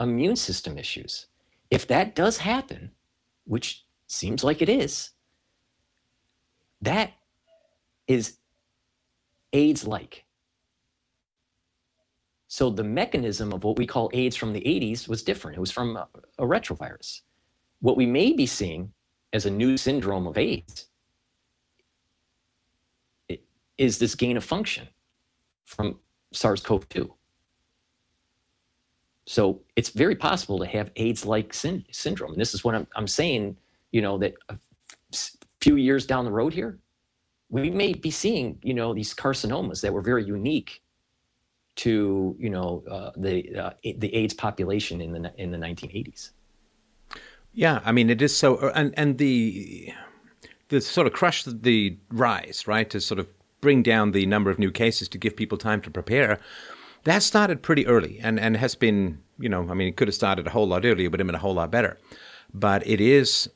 [0.00, 1.26] immune system issues.
[1.70, 2.90] If that does happen,
[3.44, 5.10] which seems like it is,
[6.82, 7.12] that
[8.06, 8.38] is
[9.52, 10.24] AIDS like.
[12.48, 15.56] So the mechanism of what we call AIDS from the 80s was different.
[15.56, 17.22] It was from a, a retrovirus.
[17.82, 18.92] What we may be seeing
[19.32, 20.86] as a new syndrome of AIDS
[23.76, 24.86] is this gain of function
[25.64, 25.98] from
[26.32, 27.12] SARS-CoV 2.
[29.26, 32.32] So it's very possible to have AIDS-like syn- syndrome.
[32.32, 33.56] And this is what I'm, I'm saying,
[33.90, 34.56] you know, that a
[35.60, 36.78] few years down the road here,
[37.50, 40.82] we may be seeing, you know, these carcinomas that were very unique
[41.76, 46.30] to, you know, uh, the uh, the AIDS population in the in the 1980s.
[47.52, 49.92] Yeah, I mean, it is so, and and the
[50.68, 53.28] the sort of crush the rise, right, to sort of
[53.60, 56.38] bring down the number of new cases to give people time to prepare,
[57.04, 60.14] that started pretty early and, and has been you know, I mean, it could have
[60.14, 61.98] started a whole lot earlier, would have been a whole lot better.
[62.54, 63.50] But it is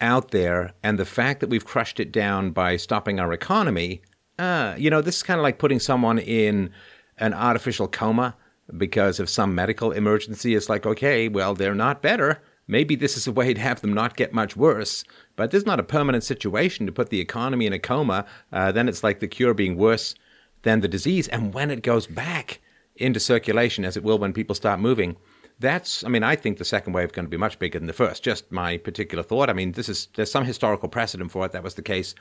[0.00, 4.02] out there, and the fact that we've crushed it down by stopping our economy,
[4.38, 6.70] uh, you know, this is kind of like putting someone in
[7.18, 8.36] an artificial coma
[8.76, 10.54] because of some medical emergency.
[10.54, 12.42] It's like, okay, well, they're not better.
[12.66, 15.04] Maybe this is a way to have them not get much worse.
[15.36, 18.24] But this is not a permanent situation to put the economy in a coma.
[18.52, 20.14] Uh, then it's like the cure being worse
[20.62, 21.28] than the disease.
[21.28, 22.60] And when it goes back
[22.96, 25.16] into circulation, as it will when people start moving,
[25.58, 27.86] that's, I mean, I think the second wave is going to be much bigger than
[27.86, 28.22] the first.
[28.22, 29.50] Just my particular thought.
[29.50, 31.52] I mean, this is, there's some historical precedent for it.
[31.52, 32.14] That was the case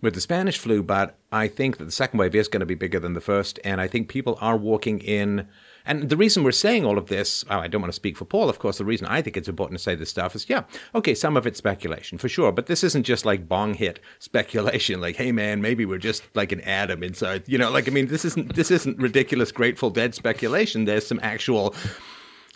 [0.00, 2.74] with the Spanish flu, but I think that the second wave is going to be
[2.74, 3.58] bigger than the first.
[3.64, 5.48] And I think people are walking in
[5.86, 8.24] and the reason we're saying all of this, oh, I don't want to speak for
[8.24, 10.64] Paul, of course, the reason I think it's important to say this stuff is, yeah,
[10.94, 15.00] okay, some of it's speculation for sure, but this isn't just like bong hit speculation,
[15.06, 18.08] like, hey man, maybe we're just like an atom inside, you know, like I mean,
[18.08, 20.84] this isn't this isn't ridiculous Grateful Dead speculation.
[20.84, 21.74] There's some actual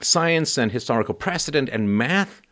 [0.03, 2.43] science and historical precedent and math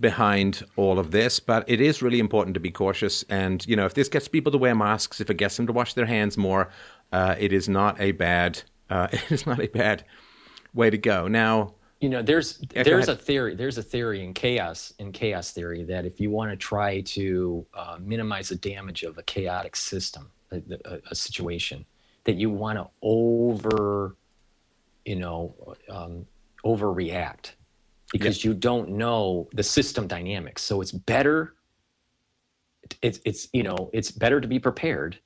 [0.00, 3.22] behind all of this, but it is really important to be cautious.
[3.28, 5.72] And you know, if this gets people to wear masks, if it gets them to
[5.72, 6.70] wash their hands more,
[7.12, 10.04] uh, it is not a bad uh, it is not a bad
[10.74, 11.28] way to go.
[11.28, 15.52] Now, you know, there's yeah, there's a theory there's a theory in chaos in chaos
[15.52, 19.76] theory that if you want to try to uh, minimize the damage of a chaotic
[19.76, 21.84] system, a, a, a situation,
[22.24, 24.16] that you want to over,
[25.04, 26.26] you know, um,
[26.64, 27.52] overreact
[28.10, 30.62] because you don't know the system dynamics.
[30.62, 31.54] So it's better.
[33.00, 35.18] It's it's you know it's better to be prepared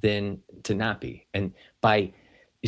[0.00, 1.26] than to not be.
[1.32, 2.12] And by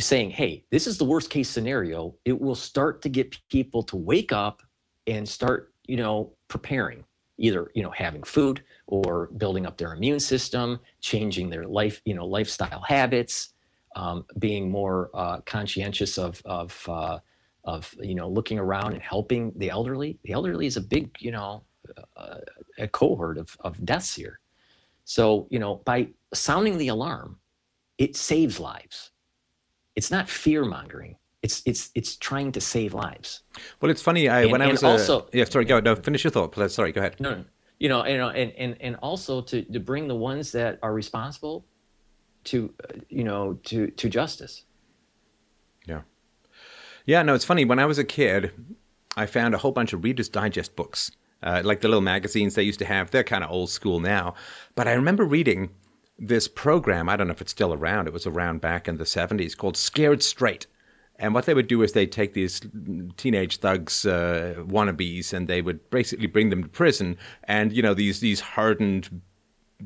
[0.03, 3.95] saying, hey, this is the worst case scenario, it will start to get people to
[3.95, 4.61] wake up
[5.07, 7.05] and start, you know, preparing,
[7.37, 12.13] either, you know, having food or building up their immune system, changing their life, you
[12.13, 13.53] know, lifestyle habits,
[13.95, 17.17] um, being more uh, conscientious of, of, uh,
[17.63, 20.19] of, you know, looking around and helping the elderly.
[20.25, 21.63] The elderly is a big, you know,
[22.17, 22.39] uh,
[22.77, 24.39] a cohort of, of deaths here.
[25.05, 27.39] So, you know, by sounding the alarm,
[27.97, 29.11] it saves lives
[29.95, 31.17] it's not fear mongering.
[31.41, 33.41] It's it's it's trying to save lives.
[33.79, 34.27] Well, it's funny.
[34.27, 36.51] I, and, when I was also a, yeah, sorry, go no, finish your thought.
[36.51, 37.19] Please, sorry, go ahead.
[37.19, 37.45] No,
[37.79, 40.93] you know, you know, and and and also to to bring the ones that are
[40.93, 41.65] responsible
[42.45, 42.73] to
[43.09, 44.63] you know to to justice.
[45.85, 46.01] Yeah,
[47.05, 47.21] yeah.
[47.21, 47.63] No, it's funny.
[47.63, 48.51] When I was a kid,
[49.15, 51.11] I found a whole bunch of Reader's Digest books.
[51.43, 53.11] Uh, like the little magazines they used to have.
[53.11, 54.33] They're kind of old school now.
[54.73, 55.69] But I remember reading
[56.17, 57.09] this program.
[57.09, 58.07] I don't know if it's still around.
[58.07, 60.67] It was around back in the 70s called Scared Straight.
[61.17, 62.61] And what they would do is they'd take these
[63.15, 67.17] teenage thugs, uh, wannabes, and they would basically bring them to prison.
[67.45, 69.21] And, you know, these, these hardened,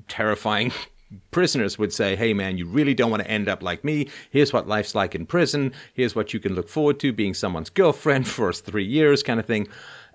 [0.08, 0.72] terrifying
[1.32, 4.10] prisoners would say, Hey, man, you really don't want to end up like me.
[4.32, 5.72] Here's what life's like in prison.
[5.94, 9.46] Here's what you can look forward to being someone's girlfriend for three years, kind of
[9.46, 9.68] thing.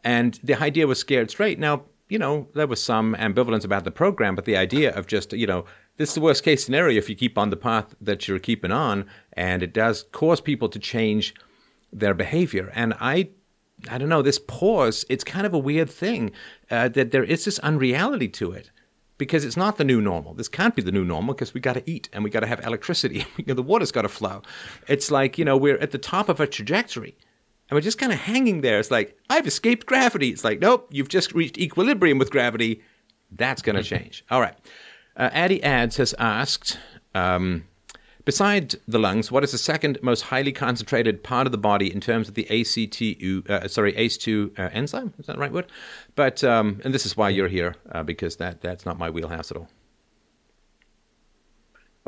[0.03, 1.59] And the idea was scared straight.
[1.61, 5.33] Now, you know, there was some ambivalence about the program, but the idea of just,
[5.33, 5.65] you know,
[5.97, 8.73] this is the worst case scenario if you keep on the path that you're keeping
[8.73, 11.35] on, and it does cause people to change
[11.93, 12.73] their behavior.
[12.75, 13.31] And I,
[13.89, 16.33] I don't know, this pause, it's kind of a weird thing
[16.71, 18.71] uh, that there is this unreality to it
[19.19, 20.35] because it's not the new normal.
[20.35, 22.47] This can't be the new normal because we got to eat and we got to
[22.47, 23.25] have electricity.
[23.47, 24.43] the water's got to flow.
[24.89, 27.17] It's like, you know, we're at the top of a trajectory
[27.71, 28.81] and we're just kind of hanging there.
[28.81, 30.31] It's like, I've escaped gravity.
[30.31, 32.83] It's like, nope, you've just reached equilibrium with gravity.
[33.31, 34.25] That's going to change.
[34.31, 34.57] All right.
[35.17, 36.79] Uh, Addy Ads has asked,
[37.15, 37.65] um,
[38.25, 42.01] beside the lungs, what is the second most highly concentrated part of the body in
[42.01, 45.15] terms of the ACTU, uh, sorry, ACE2 uh, enzyme?
[45.19, 45.67] Is that the right word?
[46.17, 49.51] But um, and this is why you're here uh, because that that's not my wheelhouse
[49.53, 49.69] at all.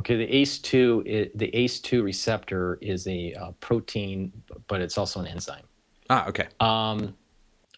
[0.01, 4.33] Okay, the ACE2 the ACE2 receptor is a uh, protein,
[4.67, 5.63] but it's also an enzyme.
[6.11, 6.49] Ah, okay.
[6.61, 7.17] Um,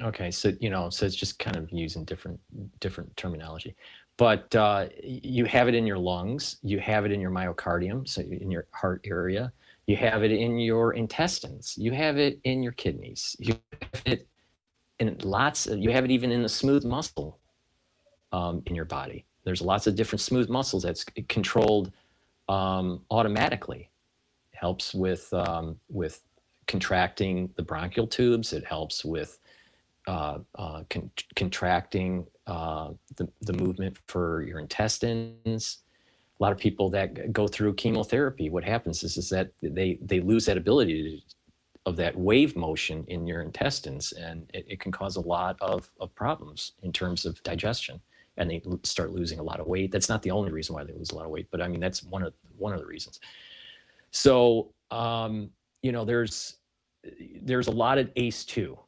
[0.00, 2.40] okay, so you know, so it's just kind of using different
[2.80, 3.76] different terminology
[4.18, 8.20] but uh, you have it in your lungs, you have it in your myocardium, so
[8.20, 9.52] in your heart area,
[9.86, 14.28] you have it in your intestines, you have it in your kidneys, you have it
[14.98, 15.68] in lots.
[15.68, 17.38] Of, you have it even in the smooth muscle
[18.32, 19.24] um, in your body.
[19.44, 21.92] There's lots of different smooth muscles that's controlled
[22.48, 23.88] um, automatically.
[24.52, 26.22] It helps with um, with
[26.66, 28.52] contracting the bronchial tubes.
[28.52, 29.38] It helps with
[30.08, 35.78] uh, uh, con- contracting uh, the, the movement for your intestines.
[36.40, 40.20] A lot of people that go through chemotherapy, what happens is, is that they, they
[40.20, 41.34] lose that ability to,
[41.84, 45.90] of that wave motion in your intestines, and it, it can cause a lot of,
[46.00, 48.00] of problems in terms of digestion.
[48.38, 49.90] And they start losing a lot of weight.
[49.90, 51.80] That's not the only reason why they lose a lot of weight, but I mean
[51.80, 53.18] that's one of one of the reasons.
[54.12, 55.50] So um,
[55.82, 56.56] you know, there's
[57.42, 58.78] there's a lot of ACE2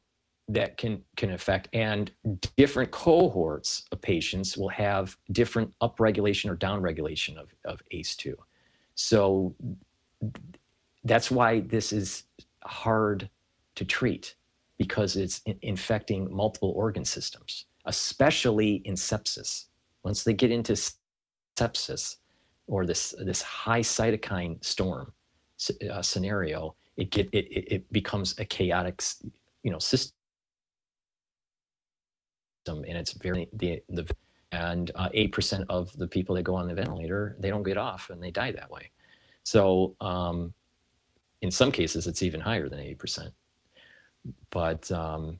[0.52, 2.10] that can can affect and
[2.56, 8.34] different cohorts of patients will have different upregulation or downregulation of, of ACE2.
[8.94, 9.54] So
[11.04, 12.24] that's why this is
[12.64, 13.28] hard
[13.76, 14.34] to treat
[14.76, 19.66] because it's in- infecting multiple organ systems, especially in sepsis.
[20.02, 20.74] Once they get into
[21.56, 22.16] sepsis
[22.66, 25.12] or this this high cytokine storm
[25.90, 29.02] uh, scenario, it get it, it becomes a chaotic
[29.62, 30.14] you know system
[32.66, 34.06] and it's very the the
[34.52, 37.62] and uh, eight uh, percent of the people that go on the ventilator they don't
[37.62, 38.90] get off and they die that way.
[39.44, 40.52] So um,
[41.40, 43.32] in some cases it's even higher than eight percent,
[44.50, 45.38] but um,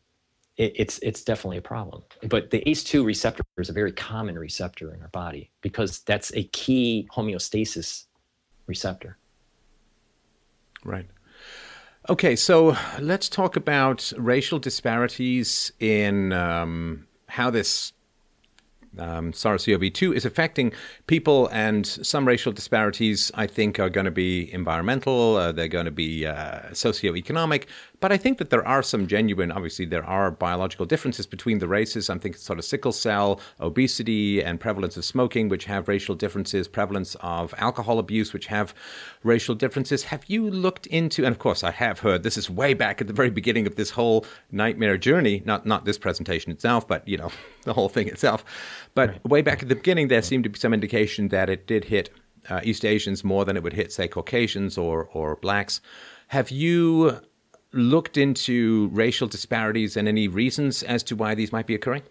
[0.57, 2.03] it, it's it's definitely a problem.
[2.29, 6.45] But the ACE2 receptor is a very common receptor in our body because that's a
[6.45, 8.05] key homeostasis
[8.67, 9.19] receptor.
[10.85, 11.07] Right.
[12.09, 17.93] Okay, so let's talk about racial disparities in um, how this
[18.99, 20.73] um, SARS-CoV-2 is affecting
[21.07, 25.85] people, and some racial disparities I think are going to be environmental, uh, they're going
[25.85, 27.67] to be uh, socioeconomic,
[28.01, 31.69] but I think that there are some genuine, obviously, there are biological differences between the
[31.69, 32.09] races.
[32.09, 36.67] I'm thinking sort of sickle cell, obesity, and prevalence of smoking, which have racial differences,
[36.67, 38.75] prevalence of alcohol abuse, which have
[39.23, 40.05] racial differences.
[40.05, 43.07] Have you looked into, and of course, I have heard this is way back at
[43.07, 47.19] the very beginning of this whole nightmare journey, not, not this presentation itself, but, you
[47.19, 47.31] know,
[47.65, 48.45] the whole thing itself.
[48.95, 49.25] But right.
[49.29, 52.09] way back at the beginning, there seemed to be some indication that it did hit
[52.49, 55.83] uh, East Asians more than it would hit, say, Caucasians or, or blacks.
[56.29, 57.21] Have you
[57.73, 62.03] looked into racial disparities and any reasons as to why these might be occurring?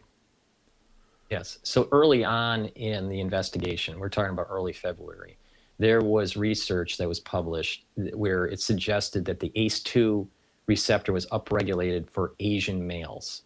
[1.29, 1.59] Yes.
[1.63, 5.37] So early on in the investigation, we're talking about early February,
[5.77, 10.27] there was research that was published where it suggested that the ACE2
[10.65, 13.43] receptor was upregulated for Asian males.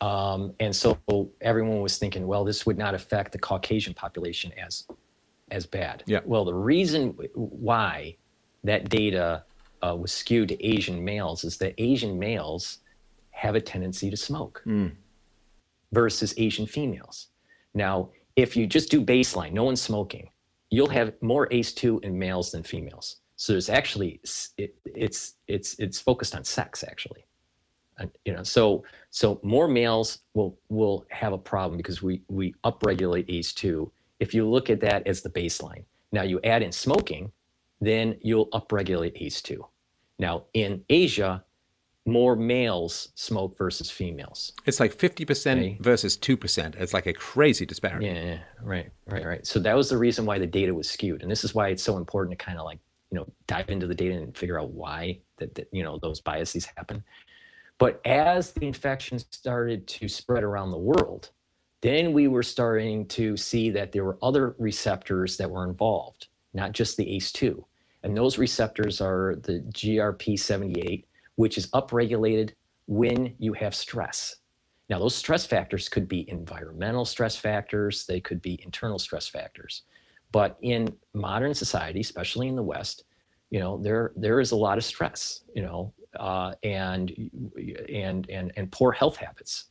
[0.00, 0.98] Um, and so
[1.40, 4.86] everyone was thinking, well, this would not affect the Caucasian population as
[5.50, 6.02] as bad.
[6.06, 6.20] Yeah.
[6.24, 8.16] Well, the reason why
[8.64, 9.44] that data
[9.84, 12.78] uh, was skewed to Asian males is that Asian males
[13.30, 14.90] have a tendency to smoke mm.
[15.92, 17.28] versus Asian females.
[17.74, 20.30] Now, if you just do baseline, no one's smoking,
[20.70, 23.16] you'll have more ACE2 in males than females.
[23.36, 24.20] So there's actually
[24.56, 27.26] it, it's it's it's focused on sex actually.
[27.98, 32.54] And, you know, so so more males will will have a problem because we we
[32.64, 33.90] upregulate ACE2.
[34.20, 37.32] If you look at that as the baseline, now you add in smoking,
[37.80, 39.64] then you'll upregulate ACE2.
[40.18, 41.44] Now, in Asia,
[42.06, 44.52] more males smoke versus females.
[44.66, 45.78] It's like 50% okay.
[45.80, 46.76] versus 2%.
[46.76, 48.06] It's like a crazy disparity.
[48.06, 49.46] Yeah, right, right, right.
[49.46, 51.22] So that was the reason why the data was skewed.
[51.22, 52.78] And this is why it's so important to kind of like,
[53.10, 56.20] you know, dive into the data and figure out why that, that you know, those
[56.20, 57.02] biases happen.
[57.78, 61.30] But as the infection started to spread around the world,
[61.80, 66.72] then we were starting to see that there were other receptors that were involved, not
[66.72, 67.62] just the ACE2.
[68.04, 71.04] And those receptors are the GRP78,
[71.36, 72.50] which is upregulated
[72.86, 74.36] when you have stress.
[74.90, 79.82] Now, those stress factors could be environmental stress factors, they could be internal stress factors.
[80.32, 83.04] But in modern society, especially in the West,
[83.50, 87.10] you know, there there is a lot of stress, you know, uh, and
[87.88, 89.66] and and and poor health habits,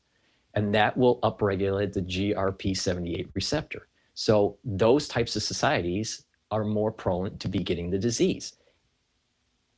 [0.56, 3.88] and that will upregulate the GRP78 receptor.
[4.16, 8.54] So those types of societies are more prone to be getting the disease.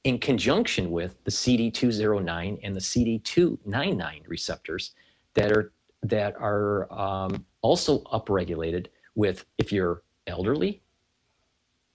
[0.04, 4.92] In conjunction with the CD209 and the CD299 receptors
[5.36, 5.72] that are
[6.04, 10.84] that are um, also upregulated with if you're elderly,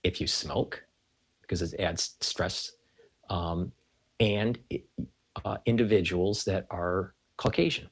[0.03, 0.83] if you smoke,
[1.41, 2.73] because it adds stress,
[3.29, 3.71] um,
[4.19, 4.59] and
[5.45, 7.89] uh, individuals that are Caucasian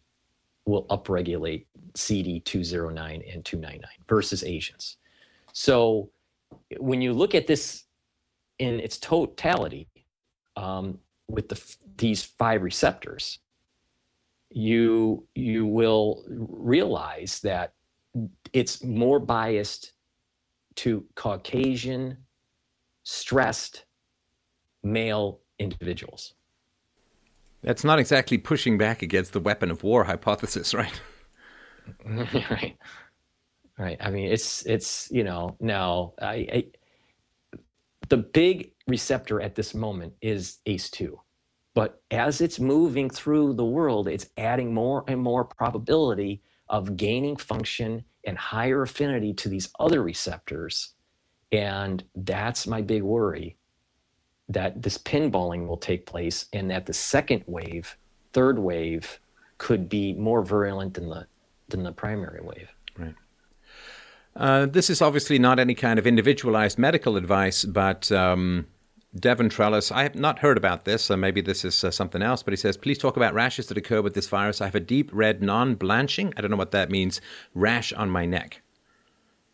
[0.65, 4.97] will upregulate CD209 and 299 versus Asians.
[5.54, 6.10] So
[6.77, 7.86] when you look at this
[8.60, 9.88] in its totality
[10.56, 13.39] um, with the, these five receptors,
[14.52, 17.73] you you will realize that
[18.52, 19.93] it's more biased
[20.75, 22.17] to Caucasian,
[23.04, 23.85] stressed
[24.83, 26.33] male individuals.
[27.62, 31.02] That's not exactly pushing back against the weapon of war hypothesis, right?
[32.06, 32.77] right.
[33.80, 33.98] Right.
[34.02, 36.65] I mean, it's it's you know now I, I
[38.10, 41.17] the big receptor at this moment is ACE2,
[41.73, 47.38] but as it's moving through the world, it's adding more and more probability of gaining
[47.38, 50.96] function and higher affinity to these other receptors,
[51.54, 53.56] and that's my big worry
[54.50, 57.96] that this pinballing will take place and that the second wave,
[58.34, 59.21] third wave,
[59.58, 61.27] could be more virulent than the
[61.69, 62.73] than the primary wave.
[64.40, 68.65] Uh, this is obviously not any kind of individualized medical advice, but um,
[69.13, 72.42] Devon Trellis, I have not heard about this, so maybe this is uh, something else,
[72.42, 74.62] but he says, please talk about rashes that occur with this virus.
[74.62, 77.19] I have a deep red, non blanching, I don't know what that means,
[77.54, 78.62] rash on my neck.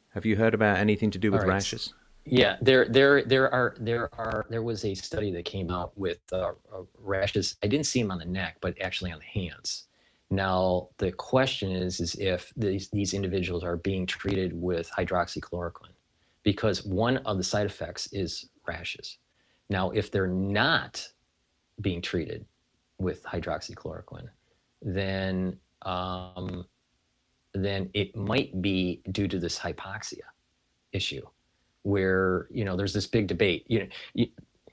[0.09, 1.49] Have you heard about anything to do with right.
[1.49, 1.93] rashes?
[2.23, 6.19] Yeah, there, there, there are, there are, there was a study that came out with
[6.31, 7.55] uh, uh, rashes.
[7.63, 9.84] I didn't see them on the neck, but actually on the hands.
[10.29, 15.93] Now the question is, is if these these individuals are being treated with hydroxychloroquine,
[16.43, 19.17] because one of the side effects is rashes.
[19.69, 21.07] Now, if they're not
[21.81, 22.45] being treated
[22.97, 24.29] with hydroxychloroquine,
[24.81, 26.65] then um,
[27.53, 30.27] then it might be due to this hypoxia
[30.91, 31.21] issue
[31.83, 34.27] where you know there's this big debate you know you,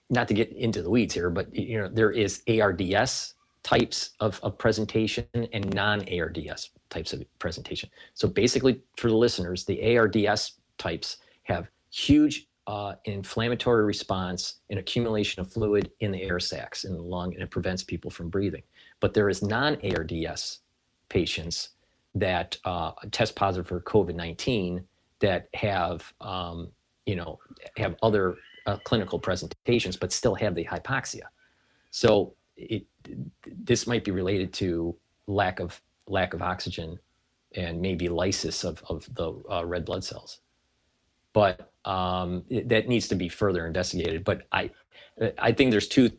[0.09, 4.41] not to get into the weeds here but you know there is ARDS types of,
[4.43, 11.19] of presentation and non-ARDS types of presentation so basically for the listeners the ARDS types
[11.45, 17.03] have huge uh, inflammatory response and accumulation of fluid in the air sacs in the
[17.03, 18.63] lung and it prevents people from breathing
[19.01, 20.61] but there is non-ARDS
[21.09, 21.71] patients
[22.15, 24.85] that uh, test positive for COVID-19
[25.21, 26.69] that have um,
[27.07, 27.39] you know,
[27.77, 28.37] have other
[28.67, 31.23] uh, clinical presentations, but still have the hypoxia.
[31.91, 32.35] So
[32.71, 32.87] it,
[33.65, 34.97] this might be related to
[35.27, 36.99] lack of lack of oxygen
[37.55, 40.41] and maybe lysis of, of the uh, red blood cells.
[41.33, 44.25] But um, it, that needs to be further investigated.
[44.25, 44.71] But I,
[45.39, 46.11] I think there's two,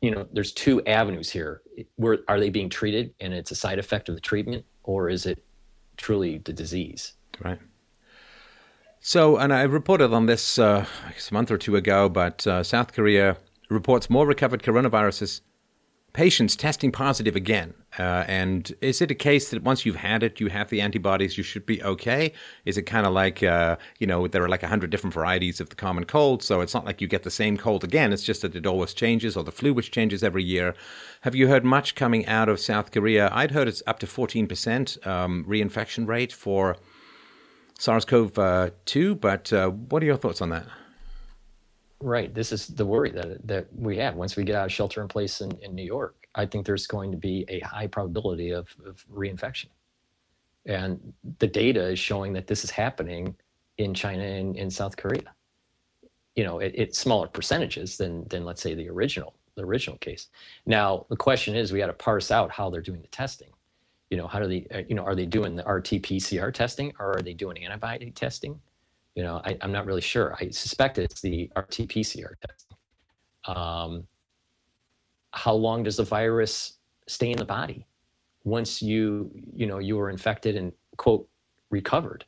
[0.00, 1.62] you know, there's two avenues here.
[1.96, 5.26] Where are they being treated and it's a side effect of the treatment, or is
[5.26, 5.44] it
[5.96, 7.14] truly the disease?
[7.42, 7.58] Right.
[9.00, 10.86] So, and I reported on this uh,
[11.30, 13.36] a month or two ago, but uh, South Korea
[13.68, 15.40] reports more recovered coronaviruses
[16.12, 17.74] patients testing positive again.
[17.98, 21.36] Uh, and is it a case that once you've had it, you have the antibodies,
[21.36, 22.32] you should be okay?
[22.64, 25.60] Is it kind of like, uh, you know, there are like a hundred different varieties
[25.60, 28.12] of the common cold, so it's not like you get the same cold again.
[28.12, 30.74] It's just that it always changes, or the flu which changes every year.
[31.22, 33.30] Have you heard much coming out of South Korea?
[33.32, 36.76] I'd heard it's up to 14% um, reinfection rate for
[37.78, 39.20] SARS-CoV-2.
[39.20, 40.66] But uh, what are your thoughts on that?
[42.02, 42.34] Right.
[42.34, 45.08] This is the worry that that we have once we get out of shelter in
[45.08, 46.26] place in, in New York.
[46.34, 49.66] I think there's going to be a high probability of, of reinfection.
[50.66, 53.36] And the data is showing that this is happening
[53.78, 55.32] in China and in South Korea.
[56.34, 60.28] You know, it, it's smaller percentages than than let's say the original the original case.
[60.66, 63.50] Now the question is, we got to parse out how they're doing the testing
[64.10, 67.16] you know, how do they, uh, you know, are they doing the RT-PCR testing or
[67.16, 68.60] are they doing antibody testing?
[69.14, 70.36] You know, I, am not really sure.
[70.40, 72.74] I suspect it's the RT-PCR test.
[73.44, 74.06] Um,
[75.32, 76.74] how long does the virus
[77.06, 77.86] stay in the body
[78.44, 81.28] once you, you know, you were infected and quote
[81.70, 82.24] recovered?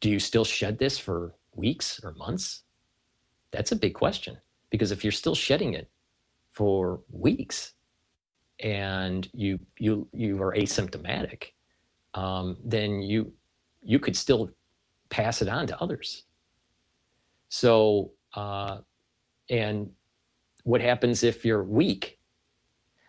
[0.00, 2.62] Do you still shed this for weeks or months?
[3.50, 4.36] That's a big question
[4.70, 5.88] because if you're still shedding it
[6.48, 7.74] for weeks,
[8.60, 11.48] and you you you are asymptomatic,
[12.14, 13.32] um, then you
[13.82, 14.50] you could still
[15.14, 16.24] pass it on to others.
[17.48, 18.78] So uh,
[19.48, 19.90] and
[20.64, 22.18] what happens if you're weak?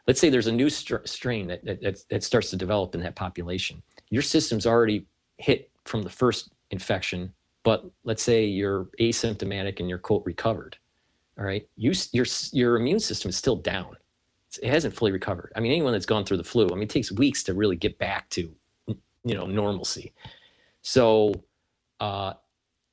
[0.08, 3.16] Let's say there's a new str- strain that, that that starts to develop in that
[3.16, 3.82] population.
[4.10, 7.34] Your system's already hit from the first infection,
[7.64, 10.78] but let's say you're asymptomatic and you're quote recovered.
[11.40, 13.98] All right, you, your your immune system is still down
[14.62, 15.52] it hasn't fully recovered.
[15.56, 17.76] I mean, anyone that's gone through the flu, I mean, it takes weeks to really
[17.76, 18.54] get back to,
[18.88, 20.14] you know, normalcy.
[20.82, 21.34] So,
[22.00, 22.34] uh,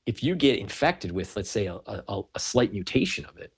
[0.06, 3.52] if you get infected with, let's say, a, a, a slight mutation of it,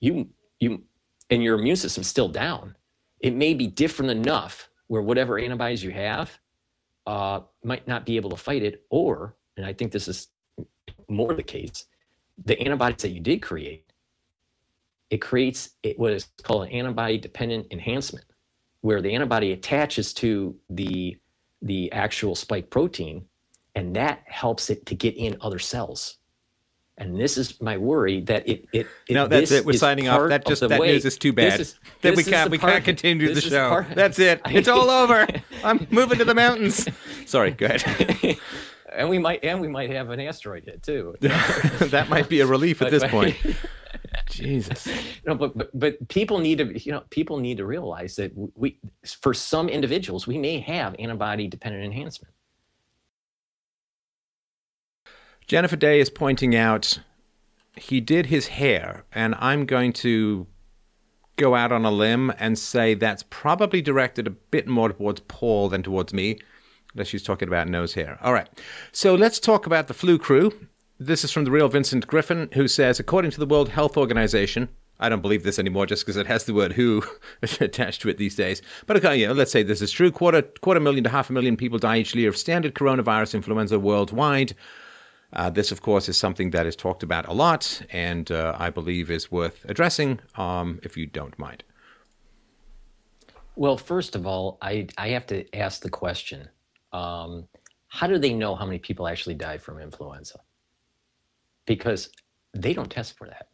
[0.00, 0.28] you
[0.60, 0.82] you
[1.30, 2.76] and your immune system's still down,
[3.20, 6.38] it may be different enough where whatever antibodies you have
[7.06, 10.28] uh, might not be able to fight it, or, and I think this is
[11.08, 11.86] more the case,
[12.44, 13.84] the antibodies that you did create
[15.10, 18.24] it creates what is called an antibody dependent enhancement,
[18.80, 21.16] where the antibody attaches to the,
[21.62, 23.24] the actual spike protein,
[23.74, 26.18] and that helps it to get in other cells.
[26.96, 29.66] And this is my worry that it it, it no that's it.
[29.66, 30.28] We're signing off.
[30.28, 30.92] That just that way.
[30.92, 31.58] news is too bad.
[31.58, 33.68] Is, that we can't we can't continue the show.
[33.68, 34.40] Part, that's it.
[34.46, 35.26] It's all over.
[35.64, 36.86] I'm moving to the mountains.
[37.26, 38.38] Sorry, go ahead.
[38.94, 41.16] and we might and we might have an asteroid hit too.
[41.20, 43.36] that might be a relief at this point.
[44.30, 44.88] Jesus.
[45.26, 48.78] No, but, but but people need to you know people need to realize that we
[49.20, 52.32] for some individuals we may have antibody dependent enhancement.
[55.46, 57.00] Jennifer Day is pointing out
[57.76, 60.46] he did his hair, and I'm going to
[61.36, 65.68] go out on a limb and say that's probably directed a bit more towards Paul
[65.68, 66.38] than towards me,
[66.94, 68.18] unless she's talking about nose hair.
[68.22, 68.48] All right,
[68.92, 70.52] so let's talk about the flu crew.
[70.98, 74.68] This is from the real Vincent Griffin, who says, according to the World Health Organization,
[75.00, 77.02] I don't believe this anymore just because it has the word "who"
[77.42, 78.62] attached to it these days.
[78.86, 80.10] But okay, you know, let's say this is true.
[80.10, 83.78] Quarter quarter million to half a million people die each year of standard coronavirus influenza
[83.78, 84.54] worldwide.
[85.34, 88.70] Uh, this, of course, is something that is talked about a lot, and uh, I
[88.70, 91.64] believe is worth addressing, um, if you don't mind.
[93.56, 96.48] Well, first of all, I I have to ask the question:
[96.92, 97.48] um,
[97.88, 100.38] How do they know how many people actually die from influenza?
[101.66, 102.10] Because
[102.52, 103.48] they don't test for that.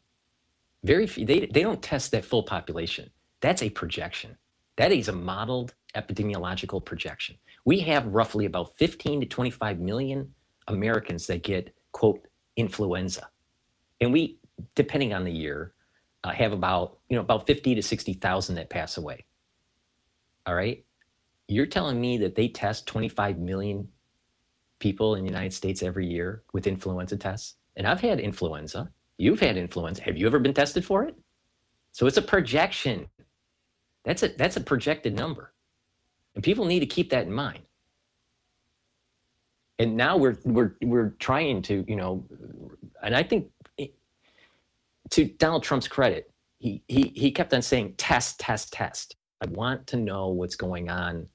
[0.84, 1.24] Very few.
[1.24, 3.10] They they don't test that full population.
[3.40, 4.36] That's a projection.
[4.76, 7.36] That is a modeled epidemiological projection.
[7.64, 10.34] We have roughly about 15 to 25 million
[10.70, 13.28] Americans that get, quote, influenza.
[14.00, 14.38] And we,
[14.74, 15.74] depending on the year,
[16.24, 19.24] uh, have about, you know, about 50 to 60,000 that pass away.
[20.46, 20.84] All right.
[21.48, 23.88] You're telling me that they test 25 million
[24.78, 27.56] people in the United States every year with influenza tests?
[27.76, 28.90] And I've had influenza.
[29.18, 30.02] You've had influenza.
[30.02, 31.16] Have you ever been tested for it?
[31.92, 33.08] So it's a projection.
[34.04, 35.52] That's a that's a projected number.
[36.34, 37.60] And people need to keep that in mind
[39.80, 42.24] and now we're we're we're trying to you know
[43.02, 43.48] and i think
[45.10, 49.16] to donald trump's credit he he he kept on saying test test test.
[49.40, 51.26] I want to know what's going on.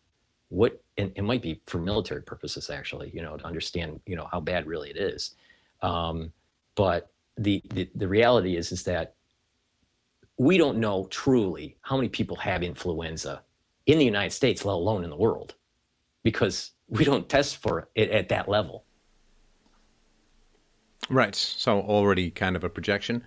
[0.50, 4.30] What and it might be for military purposes actually you know to understand you know
[4.32, 5.36] how bad really it is.
[5.82, 6.32] Um,
[6.76, 9.16] but the, the the reality is is that
[10.38, 13.42] we don't know truly how many people have influenza
[13.88, 15.56] in the united states let alone in the world
[16.24, 18.84] because we don't test for it at that level.
[21.10, 21.36] Right.
[21.36, 23.24] So already kind of a projection.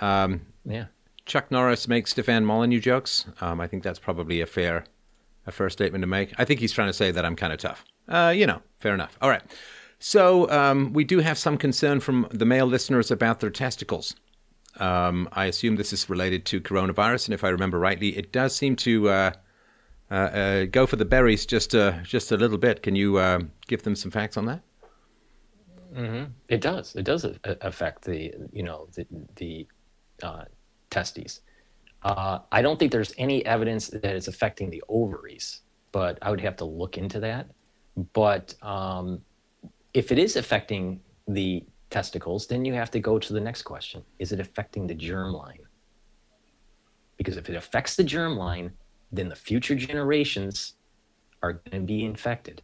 [0.00, 0.86] Um, yeah.
[1.26, 3.26] Chuck Norris makes Stefan Molyneux jokes.
[3.40, 4.84] Um, I think that's probably a fair,
[5.46, 6.32] a fair statement to make.
[6.38, 7.84] I think he's trying to say that I'm kind of tough.
[8.08, 9.16] Uh, you know, fair enough.
[9.22, 9.42] All right.
[9.98, 14.14] So um, we do have some concern from the male listeners about their testicles.
[14.76, 18.54] Um, I assume this is related to coronavirus, and if I remember rightly, it does
[18.54, 19.32] seem to uh,
[20.70, 22.82] go for the berries just uh, just a little bit.
[22.82, 24.62] Can you uh, give them some facts on that?
[25.94, 26.32] Mm-hmm.
[26.48, 26.96] It does.
[26.96, 29.06] It does affect the you know the
[29.36, 29.66] the
[30.22, 30.44] uh,
[30.90, 31.40] testes.
[32.02, 36.40] Uh, I don't think there's any evidence that it's affecting the ovaries, but I would
[36.40, 37.48] have to look into that.
[38.12, 39.22] But um,
[39.94, 44.02] if it is affecting the testicles, then you have to go to the next question:
[44.18, 45.64] Is it affecting the germline?
[47.16, 48.72] Because if it affects the germline,
[49.16, 50.74] then the future generations
[51.42, 52.62] are going to be infected.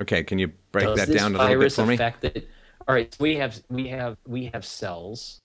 [0.00, 1.94] Okay, can you break Does that down a little bit for me?
[1.94, 2.48] Affected,
[2.86, 5.40] all right, so we have we have we have cells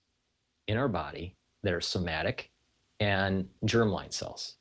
[0.68, 2.51] in our body that are somatic
[2.99, 4.56] and germline cells.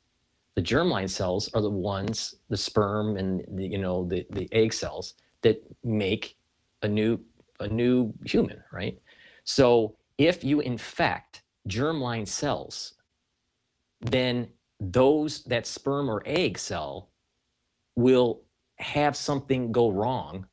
[0.55, 4.72] The germline cells are the ones, the sperm and the, you know the, the egg
[4.72, 6.36] cells that make
[6.82, 7.20] a new
[7.61, 8.99] a new human, right?
[9.45, 12.95] So if you infect germline cells,
[14.01, 14.49] then
[14.91, 17.09] those that sperm or egg cell
[17.95, 18.43] will
[18.76, 20.47] have something go wrong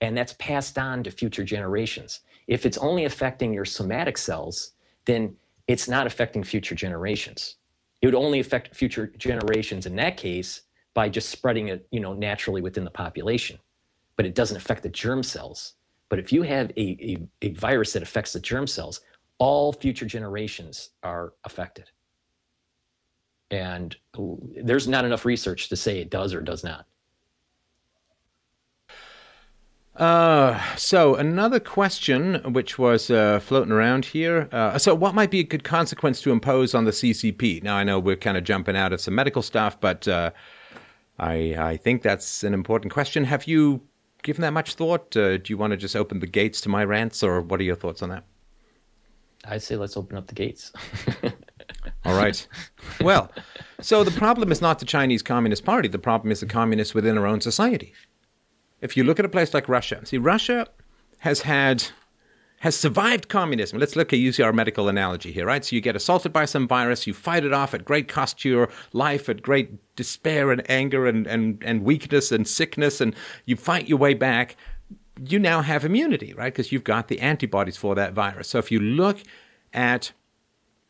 [0.00, 2.20] and that's passed on to future generations.
[2.46, 4.72] If it's only affecting your somatic cells
[5.04, 5.36] then
[5.68, 7.56] it's not affecting future generations.
[8.02, 10.62] It would only affect future generations in that case
[10.94, 13.58] by just spreading it you know naturally within the population.
[14.16, 15.74] But it doesn't affect the germ cells.
[16.08, 19.00] But if you have a, a, a virus that affects the germ cells
[19.38, 21.90] all future generations are affected
[23.50, 23.96] and
[24.62, 26.86] there's not enough research to say it does or does not.
[29.96, 34.46] Uh, so another question which was uh, floating around here.
[34.52, 37.62] Uh, so, what might be a good consequence to impose on the CCP?
[37.62, 40.32] Now, I know we're kind of jumping out of some medical stuff, but uh,
[41.18, 43.24] I I think that's an important question.
[43.24, 43.80] Have you
[44.22, 45.16] given that much thought?
[45.16, 47.64] Uh, do you want to just open the gates to my rants, or what are
[47.64, 48.24] your thoughts on that?
[49.46, 50.72] I'd say let's open up the gates.
[52.04, 52.46] All right.
[53.02, 53.30] Well,
[53.80, 55.86] so the problem is not the Chinese Communist Party.
[55.88, 57.92] The problem is the communists within our own society.
[58.80, 60.66] If you look at a place like Russia, see, Russia
[61.18, 61.84] has had
[62.60, 63.78] has survived communism.
[63.78, 65.64] Let's look at use our medical analogy here, right?
[65.64, 68.48] So you get assaulted by some virus, you fight it off at great cost to
[68.48, 73.14] your life, at great despair and anger and, and, and weakness and sickness, and
[73.44, 74.56] you fight your way back.
[75.22, 76.52] You now have immunity, right?
[76.52, 78.48] Because you've got the antibodies for that virus.
[78.48, 79.18] So if you look
[79.72, 80.12] at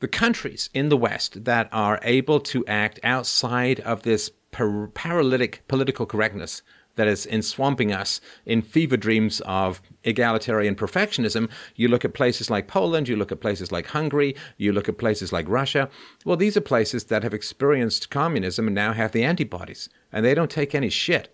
[0.00, 5.62] the countries in the West that are able to act outside of this par- paralytic
[5.68, 6.62] political correctness
[6.96, 11.48] that is enswamping us in fever dreams of egalitarian perfectionism.
[11.74, 14.98] You look at places like Poland, you look at places like Hungary, you look at
[14.98, 15.88] places like Russia.
[16.24, 20.34] Well, these are places that have experienced communism and now have the antibodies, and they
[20.34, 21.28] don't take any shit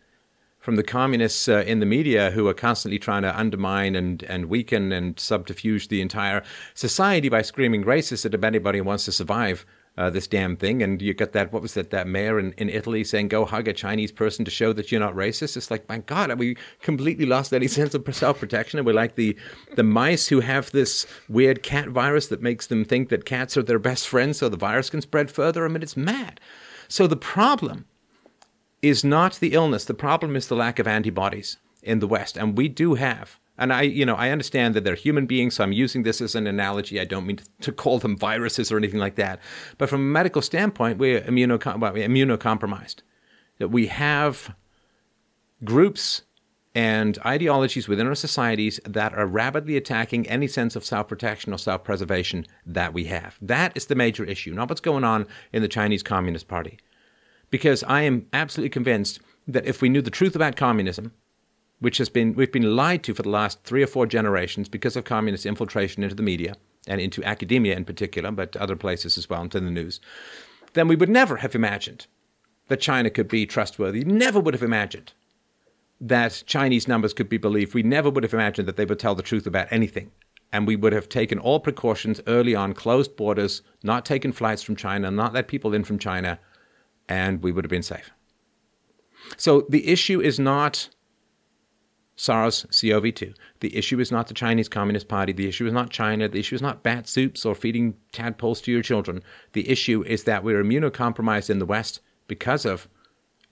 [0.62, 4.46] from the communists uh, in the media who are constantly trying to undermine and, and
[4.46, 6.42] weaken and subterfuge the entire
[6.72, 9.66] society by screaming racist at anybody who wants to survive
[9.98, 10.80] uh, this damn thing.
[10.80, 13.66] And you got that, what was that, that mayor in, in Italy saying, go hug
[13.66, 15.56] a Chinese person to show that you're not racist.
[15.56, 18.78] It's like, my God, we completely lost any sense of self protection.
[18.78, 19.36] And we're like the,
[19.74, 23.64] the mice who have this weird cat virus that makes them think that cats are
[23.64, 25.64] their best friends so the virus can spread further.
[25.64, 26.40] I mean, it's mad.
[26.86, 27.86] So the problem
[28.82, 29.84] is not the illness.
[29.84, 32.36] The problem is the lack of antibodies in the West.
[32.36, 33.38] And we do have.
[33.56, 36.34] And I, you know, I understand that they're human beings, so I'm using this as
[36.34, 36.98] an analogy.
[36.98, 39.38] I don't mean to call them viruses or anything like that.
[39.78, 42.96] But from a medical standpoint, we're, immunocom- well, we're immunocompromised.
[43.58, 44.54] That we have
[45.62, 46.22] groups
[46.74, 51.58] and ideologies within our societies that are rapidly attacking any sense of self protection or
[51.58, 53.38] self preservation that we have.
[53.42, 56.78] That is the major issue, not what's going on in the Chinese Communist Party
[57.52, 61.12] because I am absolutely convinced that if we knew the truth about communism,
[61.78, 64.96] which has been we've been lied to for the last three or four generations because
[64.96, 66.56] of communist infiltration into the media
[66.88, 70.00] and into academia in particular, but other places as well, into the news,
[70.72, 72.06] then we would never have imagined
[72.68, 74.02] that China could be trustworthy.
[74.02, 75.12] Never would have imagined
[76.00, 77.74] that Chinese numbers could be believed.
[77.74, 80.10] We never would have imagined that they would tell the truth about anything.
[80.54, 84.76] And we would have taken all precautions early on, closed borders, not taken flights from
[84.76, 86.38] China, not let people in from China,
[87.08, 88.10] and we would have been safe.
[89.36, 90.88] So the issue is not
[92.16, 93.34] SARS CoV 2.
[93.60, 95.32] The issue is not the Chinese Communist Party.
[95.32, 96.28] The issue is not China.
[96.28, 99.22] The issue is not bat soups or feeding tadpoles to your children.
[99.52, 102.88] The issue is that we're immunocompromised in the West because of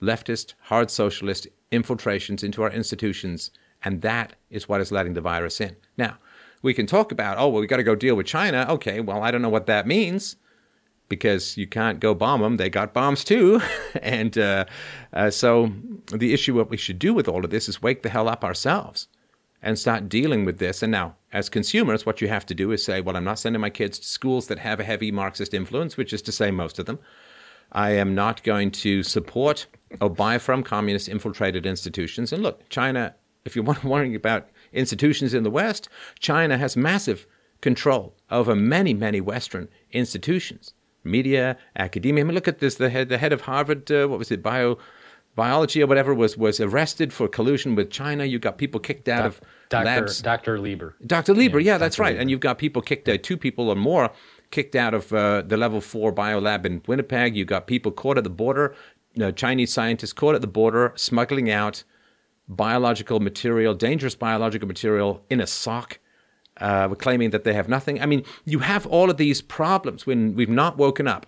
[0.01, 3.51] leftist, hard socialist infiltrations into our institutions.
[3.83, 5.75] And that is what is letting the virus in.
[5.97, 6.17] Now,
[6.61, 8.67] we can talk about, oh, well, we got to go deal with China.
[8.69, 10.35] Okay, well, I don't know what that means
[11.11, 12.55] because you can't go bomb them.
[12.55, 13.61] They got bombs too.
[14.01, 14.63] and uh,
[15.11, 15.73] uh, so
[16.13, 18.45] the issue, what we should do with all of this is wake the hell up
[18.45, 19.09] ourselves
[19.61, 20.81] and start dealing with this.
[20.81, 23.61] And now, as consumers, what you have to do is say, well, I'm not sending
[23.61, 26.79] my kids to schools that have a heavy Marxist influence, which is to say, most
[26.79, 26.97] of them.
[27.73, 29.67] I am not going to support
[29.99, 32.31] or buy from communist infiltrated institutions.
[32.31, 35.89] And look, China, if you're wondering about institutions in the West,
[36.19, 37.27] China has massive
[37.59, 40.73] control over many, many Western institutions
[41.03, 42.23] media, academia.
[42.23, 42.75] I mean, look at this.
[42.75, 44.77] The head, the head of Harvard, uh, what was it, bio,
[45.35, 48.25] biology or whatever, was was arrested for collusion with China.
[48.25, 49.85] You got people kicked out of Dr.
[49.85, 50.21] labs.
[50.21, 50.59] Dr.
[50.59, 50.95] Lieber.
[51.05, 51.33] Dr.
[51.33, 52.03] Lieber, yeah, yeah that's Dr.
[52.03, 52.09] right.
[52.11, 52.21] Lieber.
[52.21, 54.11] And you've got people kicked out, two people or more
[54.51, 57.35] kicked out of uh, the level four biolab in Winnipeg.
[57.35, 58.75] You got people caught at the border,
[59.35, 61.83] Chinese scientists caught at the border smuggling out
[62.47, 65.99] biological material, dangerous biological material in a sock
[66.61, 68.01] uh, we're claiming that they have nothing.
[68.01, 71.25] I mean, you have all of these problems when we've not woken up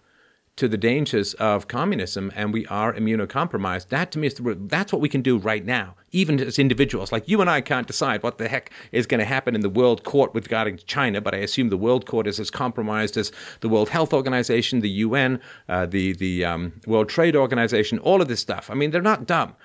[0.55, 3.89] to the dangers of communism and we are immunocompromised.
[3.89, 7.11] That to me is the, that's what we can do right now, even as individuals.
[7.11, 9.69] Like you and I can't decide what the heck is going to happen in the
[9.69, 13.31] World Court regarding China, but I assume the World Court is as compromised as
[13.61, 18.27] the World Health Organization, the UN, uh, the the um, World Trade Organization, all of
[18.27, 18.69] this stuff.
[18.69, 19.55] I mean, they're not dumb.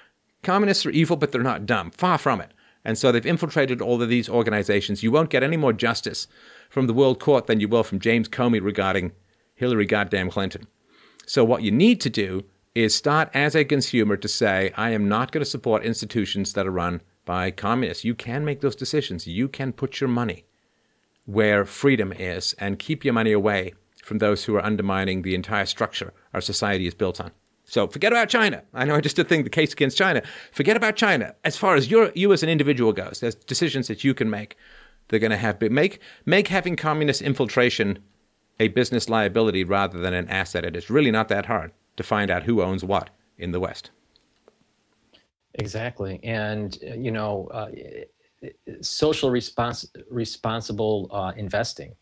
[0.43, 1.91] Communists are evil, but they're not dumb.
[1.91, 2.53] Far from it.
[2.89, 5.03] And so they've infiltrated all of these organizations.
[5.03, 6.27] You won't get any more justice
[6.71, 9.13] from the World Court than you will from James Comey regarding
[9.55, 10.67] Hillary goddamn Clinton.
[11.27, 15.07] So what you need to do is start as a consumer to say, I am
[15.07, 18.07] not going to support institutions that are run by communists.
[18.07, 19.27] You can make those decisions.
[19.27, 20.47] You can put your money
[21.27, 25.67] where freedom is and keep your money away from those who are undermining the entire
[25.67, 27.33] structure our society is built on.
[27.69, 28.63] So forget about China.
[28.73, 30.23] I know I just did think the case against China.
[30.53, 31.35] Forget about China.
[31.45, 34.57] As far as your, you as an individual goes, there's decisions that you can make.
[35.09, 37.99] They're going to have make make having communist infiltration
[38.59, 40.65] a business liability rather than an asset.
[40.65, 43.91] It is really not that hard to find out who owns what in the West.
[45.55, 47.69] Exactly, and you know, uh,
[48.81, 51.95] social respons- responsible uh, investing,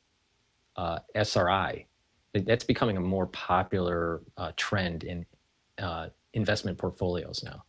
[0.77, 1.87] uh, SRI,
[2.35, 5.25] that's becoming a more popular uh, trend in
[5.79, 7.65] uh, investment portfolios now.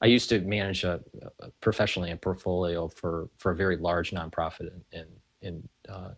[0.00, 1.00] I used to manage a,
[1.40, 5.06] a, professionally a portfolio for for a very large nonprofit in in,
[5.42, 6.10] in uh,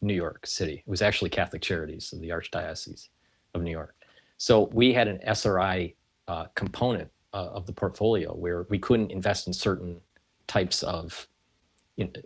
[0.00, 0.82] New York City.
[0.86, 3.08] It was actually Catholic Charities of the Archdiocese
[3.54, 3.94] of New York.
[4.36, 5.94] So we had an SRI
[6.28, 10.00] uh, component uh, of the portfolio where we couldn't invest in certain
[10.46, 11.26] types of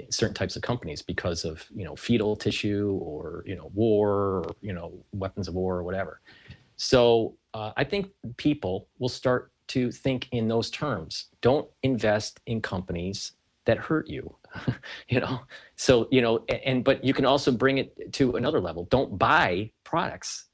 [0.09, 4.55] certain types of companies because of you know fetal tissue or you know war or
[4.63, 6.21] you know weapons of war or whatever.
[6.79, 11.27] So uh, I think people will start to think in those terms.
[11.43, 13.33] Don't invest in companies
[13.67, 14.35] that hurt you.
[15.09, 15.41] you know,
[15.77, 18.85] so you know, and but you can also bring it to another level.
[18.85, 20.47] Don't buy products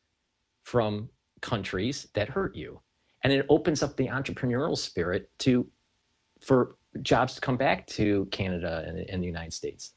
[0.64, 1.08] from
[1.42, 2.80] countries that hurt you,
[3.22, 5.68] and it opens up the entrepreneurial spirit to
[6.40, 9.92] for jobs to come back to Canada and, and the United States.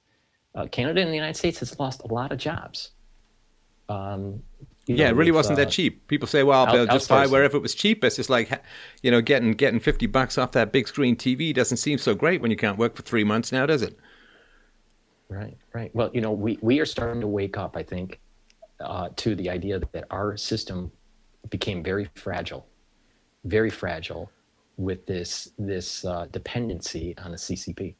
[0.53, 2.91] Uh, Canada and the United States has lost a lot of jobs.
[3.89, 4.41] Um,
[4.87, 6.07] yeah, know, it really wasn't uh, that cheap.
[6.07, 8.63] People say, "Well, I'll just buy wherever it was cheapest." It's like,
[9.01, 12.41] you know, getting getting fifty bucks off that big screen TV doesn't seem so great
[12.41, 13.97] when you can't work for three months now, does it?
[15.29, 15.93] Right, right.
[15.93, 17.75] Well, you know, we we are starting to wake up.
[17.75, 18.19] I think
[18.79, 20.91] uh, to the idea that our system
[21.49, 22.65] became very fragile,
[23.43, 24.31] very fragile,
[24.77, 27.95] with this this uh, dependency on the CCP.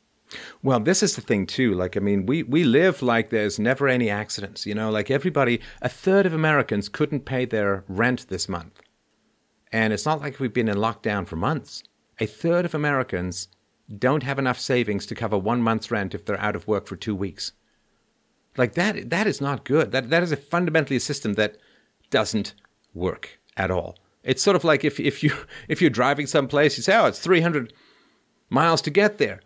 [0.61, 1.73] Well, this is the thing too.
[1.73, 4.65] Like, I mean, we, we live like there's never any accidents.
[4.65, 8.81] You know, like everybody, a third of Americans couldn't pay their rent this month,
[9.71, 11.83] and it's not like we've been in lockdown for months.
[12.19, 13.47] A third of Americans
[13.95, 16.95] don't have enough savings to cover one month's rent if they're out of work for
[16.95, 17.53] two weeks.
[18.57, 19.91] Like that, that is not good.
[19.91, 21.57] That that is a fundamentally a system that
[22.09, 22.53] doesn't
[22.93, 23.97] work at all.
[24.23, 25.31] It's sort of like if if you
[25.67, 27.71] if you're driving someplace, you say, "Oh, it's 300
[28.49, 29.41] miles to get there."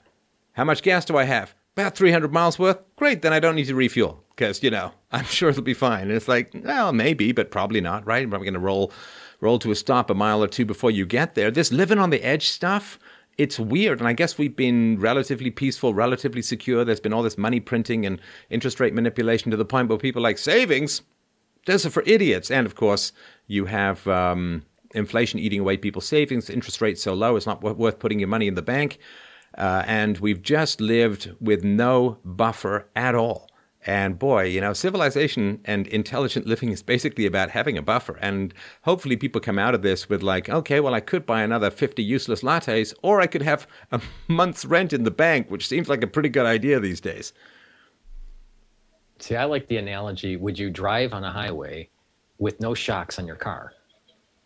[0.61, 1.55] How much gas do I have?
[1.75, 2.77] About 300 miles worth.
[2.95, 6.03] Great, then I don't need to refuel because, you know, I'm sure it'll be fine.
[6.03, 8.21] And it's like, well, maybe, but probably not, right?
[8.21, 8.91] I'm probably going to roll
[9.39, 11.49] roll to a stop a mile or two before you get there.
[11.49, 12.99] This living on the edge stuff,
[13.39, 13.97] it's weird.
[13.97, 16.85] And I guess we've been relatively peaceful, relatively secure.
[16.85, 20.21] There's been all this money printing and interest rate manipulation to the point where people
[20.21, 21.01] like savings,
[21.65, 22.51] those are for idiots.
[22.51, 23.13] And of course,
[23.47, 27.97] you have um, inflation eating away people's savings, interest rates so low, it's not worth
[27.97, 28.99] putting your money in the bank.
[29.57, 33.47] Uh, and we've just lived with no buffer at all.
[33.85, 38.15] And boy, you know, civilization and intelligent living is basically about having a buffer.
[38.21, 41.71] And hopefully, people come out of this with, like, okay, well, I could buy another
[41.71, 45.89] 50 useless lattes, or I could have a month's rent in the bank, which seems
[45.89, 47.33] like a pretty good idea these days.
[49.17, 51.89] See, I like the analogy would you drive on a highway
[52.37, 53.73] with no shocks on your car?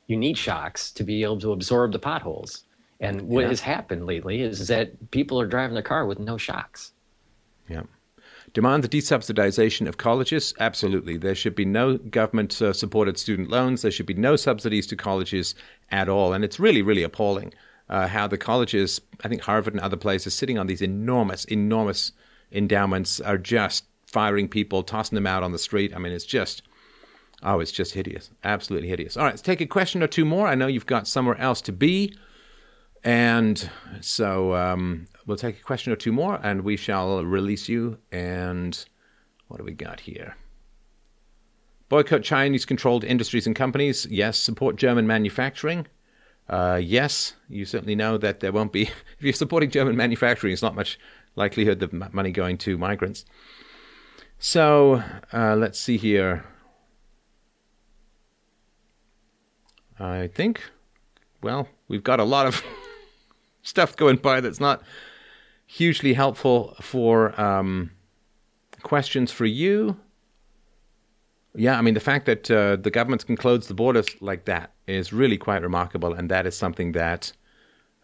[0.08, 2.64] You need shocks to be able to absorb the potholes.
[3.00, 3.50] And what yeah.
[3.50, 6.94] has happened lately is that people are driving their car with no shocks.
[7.68, 7.84] Yeah.
[8.54, 10.54] Demand the desubsidization of colleges?
[10.60, 11.18] Absolutely.
[11.18, 13.82] There should be no government uh, supported student loans.
[13.82, 15.56] There should be no subsidies to colleges
[15.92, 16.32] at all.
[16.32, 17.54] And it's really, really appalling
[17.90, 22.14] uh, how the colleges, I think Harvard and other places, sitting on these enormous, enormous
[22.52, 25.94] endowments, are just firing people, tossing them out on the street.
[25.94, 26.62] I mean, it's just.
[27.44, 28.32] Oh, it's just hideous.
[28.44, 29.18] Absolutely hideous.
[29.18, 30.48] All right, let's take a question or two more.
[30.48, 32.16] I know you've got somewhere else to be.
[33.06, 33.70] And
[34.02, 38.00] so um, we'll take a question or two more and we shall release you.
[38.12, 38.84] And
[39.48, 40.36] what do we got here?
[41.88, 44.08] Boycott Chinese controlled industries and companies.
[44.10, 44.40] Yes.
[44.40, 45.86] Support German manufacturing.
[46.50, 47.36] Uh, yes.
[47.48, 51.00] You certainly know that there won't be, if you're supporting German manufacturing, it's not much
[51.36, 53.24] likelihood of money going to migrants.
[54.40, 56.44] So uh, let's see here.
[60.00, 60.62] I think,
[61.44, 62.64] well, we've got a lot of
[63.66, 64.82] stuff going by that's not
[65.66, 67.92] hugely helpful for um,
[68.84, 69.98] questions for you.
[71.56, 74.74] Yeah, I mean, the fact that uh, the governments can close the borders like that
[74.88, 76.14] is really quite remarkable.
[76.14, 77.32] And that is something that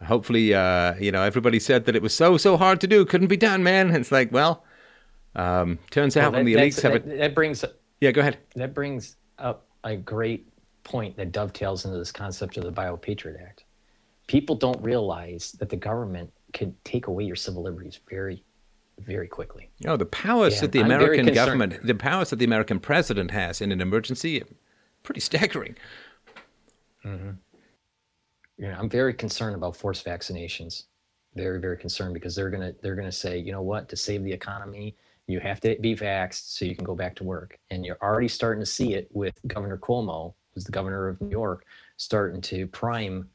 [0.02, 3.28] hopefully, uh, you know, everybody said that it was so, so hard to do, couldn't
[3.28, 3.94] be done, man.
[3.94, 4.64] It's like, well,
[5.36, 7.18] um, turns out well, that, when the elites have that, it.
[7.18, 7.64] That brings.
[8.00, 8.38] Yeah, go ahead.
[8.56, 10.48] That brings up a great
[10.82, 13.64] point that dovetails into this concept of the BioPatriot Act
[14.32, 18.42] people don't realize that the government can take away your civil liberties very
[18.98, 19.68] very quickly.
[19.78, 23.30] You know, the powers and that the American government, the powers that the American president
[23.30, 24.42] has in an emergency,
[25.02, 25.76] pretty staggering.
[27.04, 27.32] Mm-hmm.
[28.58, 30.84] Yeah, I'm very concerned about forced vaccinations.
[31.34, 34.32] Very, very concerned because they're gonna they're gonna say, you know what, to save the
[34.32, 37.58] economy, you have to be vaxxed so you can go back to work.
[37.70, 41.30] And you're already starting to see it with Governor Cuomo, who's the governor of New
[41.30, 41.66] York,
[41.96, 43.28] starting to prime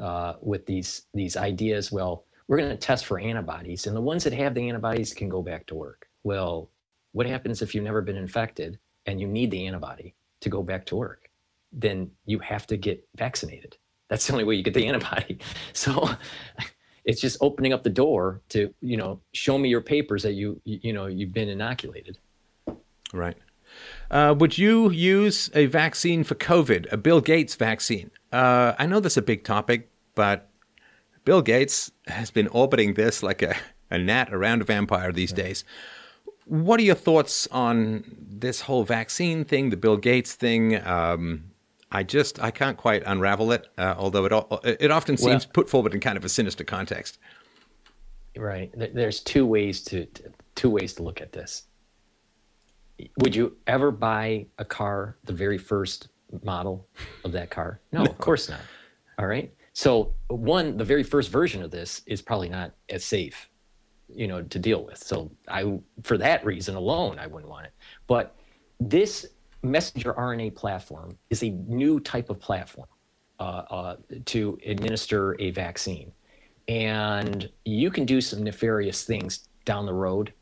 [0.00, 1.92] uh, with these these ideas.
[1.92, 5.28] Well, we're going to test for antibodies, and the ones that have the antibodies can
[5.28, 6.08] go back to work.
[6.24, 6.70] Well,
[7.12, 10.86] what happens if you've never been infected and you need the antibody to go back
[10.86, 11.30] to work?
[11.72, 13.76] Then you have to get vaccinated.
[14.08, 15.38] That's the only way you get the antibody.
[15.72, 16.10] So
[17.04, 20.60] it's just opening up the door to you know show me your papers that you
[20.64, 22.18] you know you've been inoculated.
[23.12, 23.36] Right.
[24.10, 28.10] Uh, would you use a vaccine for COVID, a Bill Gates vaccine?
[28.32, 30.48] Uh, I know that's a big topic, but
[31.24, 33.54] Bill Gates has been orbiting this like a,
[33.90, 35.64] a gnat around a vampire these days.
[36.46, 40.84] What are your thoughts on this whole vaccine thing, the Bill Gates thing?
[40.84, 41.44] Um,
[41.92, 44.32] I just I can't quite unravel it, uh, although it
[44.80, 47.18] it often seems well, put forward in kind of a sinister context.
[48.36, 48.72] Right.
[48.74, 50.06] There's two ways to
[50.54, 51.64] two ways to look at this.
[53.18, 56.08] Would you ever buy a car the very first
[56.42, 56.86] model
[57.24, 57.80] of that car?
[57.92, 58.10] No, no.
[58.10, 58.60] of course not.
[59.18, 59.52] All right.
[59.72, 63.48] So one, the very first version of this is probably not as safe,
[64.14, 64.98] you know, to deal with.
[64.98, 67.72] So I, for that reason alone, I wouldn't want it.
[68.06, 68.34] But
[68.80, 69.26] this
[69.62, 72.88] messenger RNA platform is a new type of platform
[73.38, 76.12] uh, uh, to administer a vaccine.
[76.68, 80.32] And you can do some nefarious things down the road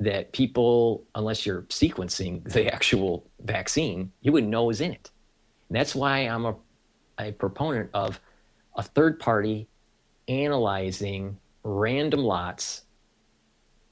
[0.00, 5.10] that people, unless you're sequencing the actual vaccine, you wouldn't know is in it.
[5.68, 6.56] And that's why I'm a,
[7.18, 8.20] a proponent of
[8.76, 9.68] a third party
[10.28, 12.82] analyzing random lots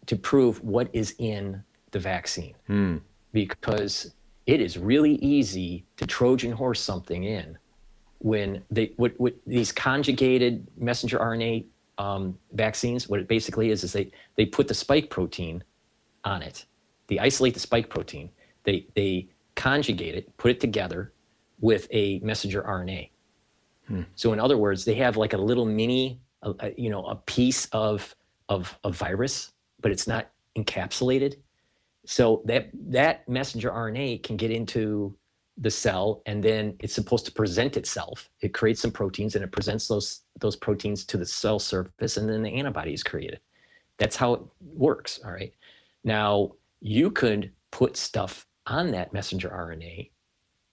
[0.07, 2.55] to prove what is in the vaccine.
[2.67, 2.99] Hmm.
[3.33, 4.13] Because
[4.47, 7.57] it is really easy to Trojan horse something in
[8.19, 11.65] when they what, what these conjugated messenger RNA
[11.99, 13.09] um, vaccines.
[13.09, 15.63] What it basically is is they they put the spike protein
[16.25, 16.67] on it.
[17.09, 18.31] They isolate the spike protein.
[18.65, 21.13] They they conjugate it, put it together
[21.61, 23.11] with a messenger RNA.
[23.89, 24.03] Hmm.
[24.15, 27.17] So in other words, they have like a little mini, a, a, you know, a
[27.17, 28.15] piece of
[28.49, 31.37] of a virus, but it's not encapsulated.
[32.05, 35.17] So that that messenger RNA can get into
[35.59, 38.31] the cell and then it's supposed to present itself.
[38.41, 42.29] It creates some proteins and it presents those those proteins to the cell surface and
[42.29, 43.41] then the antibody is created.
[43.99, 45.53] That's how it works, all right?
[46.05, 50.11] Now, you could put stuff on that messenger RNA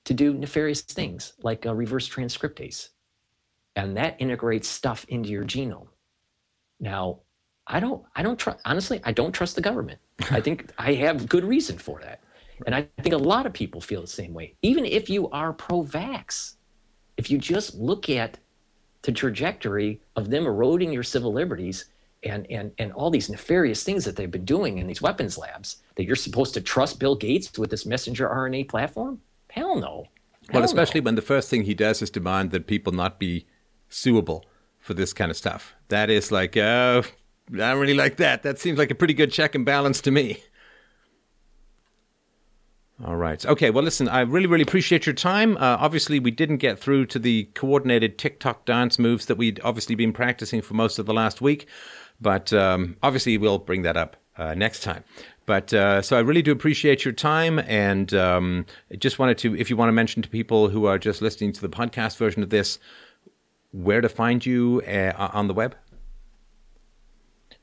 [0.06, 2.90] to do nefarious things like a reverse transcriptase.
[3.76, 5.88] And that integrates stuff into your genome.
[6.80, 7.20] Now,
[7.68, 10.00] I don't I don't trust honestly, I don't trust the government.
[10.32, 12.22] I think I have good reason for that.
[12.66, 14.56] And I think a lot of people feel the same way.
[14.62, 16.56] Even if you are pro vax,
[17.16, 18.38] if you just look at
[19.04, 21.86] the trajectory of them eroding your civil liberties
[22.24, 25.78] and, and, and all these nefarious things that they've been doing in these weapons labs,
[25.96, 29.22] that you're supposed to trust Bill Gates with this messenger RNA platform?
[29.50, 30.08] Hell no.
[30.50, 31.06] Hell well, especially no.
[31.06, 33.46] when the first thing he does is demand that people not be
[33.88, 34.46] suable
[34.80, 35.76] for this kind of stuff.
[35.90, 37.04] That is like, uh,
[37.54, 38.44] I don't really like that.
[38.44, 40.44] That seems like a pretty good check and balance to me.
[43.04, 43.44] All right.
[43.46, 43.70] Okay.
[43.70, 45.56] Well, listen, I really, really appreciate your time.
[45.56, 49.96] Uh, obviously, we didn't get through to the coordinated TikTok dance moves that we'd obviously
[49.96, 51.66] been practicing for most of the last week,
[52.22, 55.04] but um, obviously, we'll bring that up uh, next time.
[55.46, 58.66] But uh, so I really do appreciate your time, and um,
[58.98, 61.62] just wanted to, if you want to mention to people who are just listening to
[61.62, 62.78] the podcast version of this,
[63.72, 65.76] where to find you uh, on the web.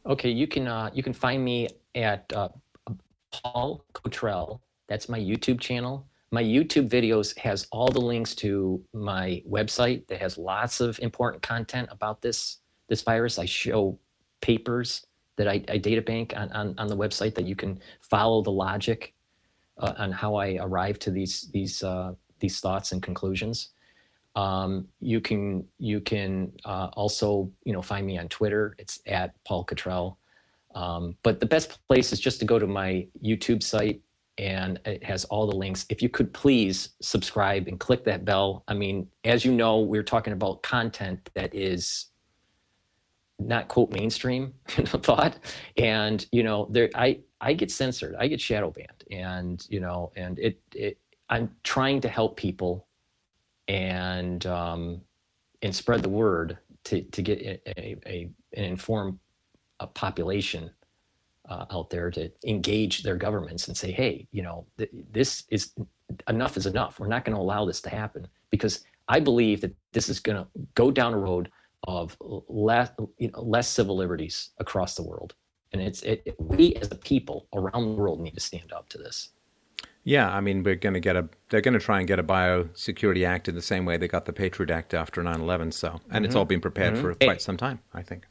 [0.04, 2.48] Okay, you can uh, you can find me at uh,
[3.30, 6.06] Paul Cottrell that's my YouTube channel.
[6.30, 11.42] My YouTube videos has all the links to my website that has lots of important
[11.42, 13.38] content about this this virus.
[13.38, 13.98] I show
[14.40, 15.06] papers
[15.36, 18.50] that I, I data bank on, on, on the website that you can follow the
[18.50, 19.14] logic
[19.78, 23.70] uh, on how I arrive to these these uh, these thoughts and conclusions.
[24.34, 28.74] Um, you can you can uh, also you know find me on Twitter.
[28.78, 30.18] It's at Paul Cottrell.
[30.74, 34.02] Um, but the best place is just to go to my YouTube site
[34.36, 35.86] and it has all the links.
[35.88, 38.62] If you could please subscribe and click that bell.
[38.68, 42.06] I mean, as you know, we're talking about content that is
[43.38, 45.38] not quote mainstream thought,
[45.76, 50.12] and you know, there I I get censored, I get shadow banned, and you know,
[50.16, 52.86] and it it I'm trying to help people,
[53.68, 55.00] and um,
[55.62, 59.18] and spread the word to to get a, a, an informed
[59.80, 60.70] a population
[61.48, 65.72] uh, out there to engage their governments and say, hey, you know, th- this is
[66.28, 66.98] enough is enough.
[66.98, 68.26] We're not going to allow this to happen.
[68.50, 71.50] Because I believe that this is going to go down a road
[71.84, 75.34] of less, you know, less civil liberties across the world.
[75.72, 78.88] And it's it, it, we as a people around the world need to stand up
[78.90, 79.30] to this.
[80.04, 81.28] Yeah, I mean, we're going to get a.
[81.50, 84.24] They're going to try and get a biosecurity act in the same way they got
[84.24, 85.72] the Patriot Act after 9/11.
[85.74, 86.24] So, and mm-hmm.
[86.24, 87.02] it's all been prepared mm-hmm.
[87.02, 88.24] for quite some time, I think.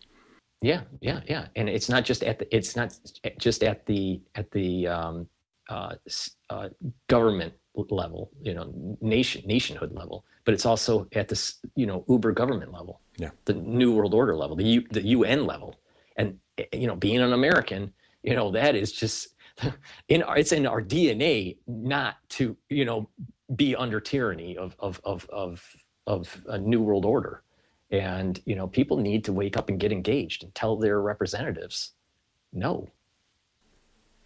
[0.62, 2.98] Yeah, yeah, yeah, and it's not just at the it's not
[3.38, 5.28] just at the at the um,
[5.70, 5.96] uh,
[6.50, 6.70] uh,
[7.08, 7.54] government
[7.90, 12.72] level, you know, nation nationhood level, but it's also at this you know uber government
[12.74, 15.76] level, yeah, the new world order level, the U, the UN level,
[16.18, 19.30] and eh, you know, being an American, you know, that is just
[20.08, 23.10] in our, it's in our DNA not to you know
[23.56, 25.76] be under tyranny of of of of
[26.08, 27.42] of a new world order.
[27.92, 31.92] And you know people need to wake up and get engaged and tell their representatives
[32.52, 32.88] no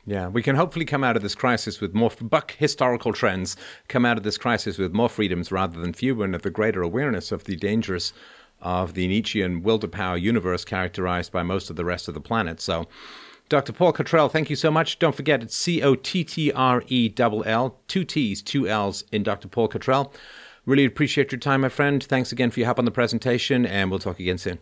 [0.10, 3.56] Yeah, we can hopefully come out of this crisis with more buck historical trends,
[3.88, 6.82] come out of this crisis with more freedoms rather than fewer, and of the greater
[6.82, 8.12] awareness of the dangers
[8.60, 12.22] of the Nietzschean will to power universe characterized by most of the rest of the
[12.22, 12.60] planet.
[12.60, 12.88] So,
[13.50, 13.72] Dr.
[13.72, 14.98] Paul Cottrell, thank you so much.
[14.98, 19.04] Don't forget, it's C O T T R E L L, two T's, two L's
[19.12, 19.48] in Dr.
[19.48, 20.12] Paul Cottrell.
[20.66, 22.04] Really appreciate your time, my friend.
[22.04, 24.58] Thanks again for your help on the presentation, and we'll talk again soon.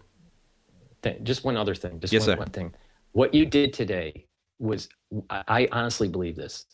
[1.24, 2.02] Just one other thing.
[2.02, 2.40] Just yes, one, sir.
[2.40, 2.74] one thing.
[3.14, 4.27] What you did today
[4.60, 4.90] was,
[5.30, 6.66] I honestly believe this.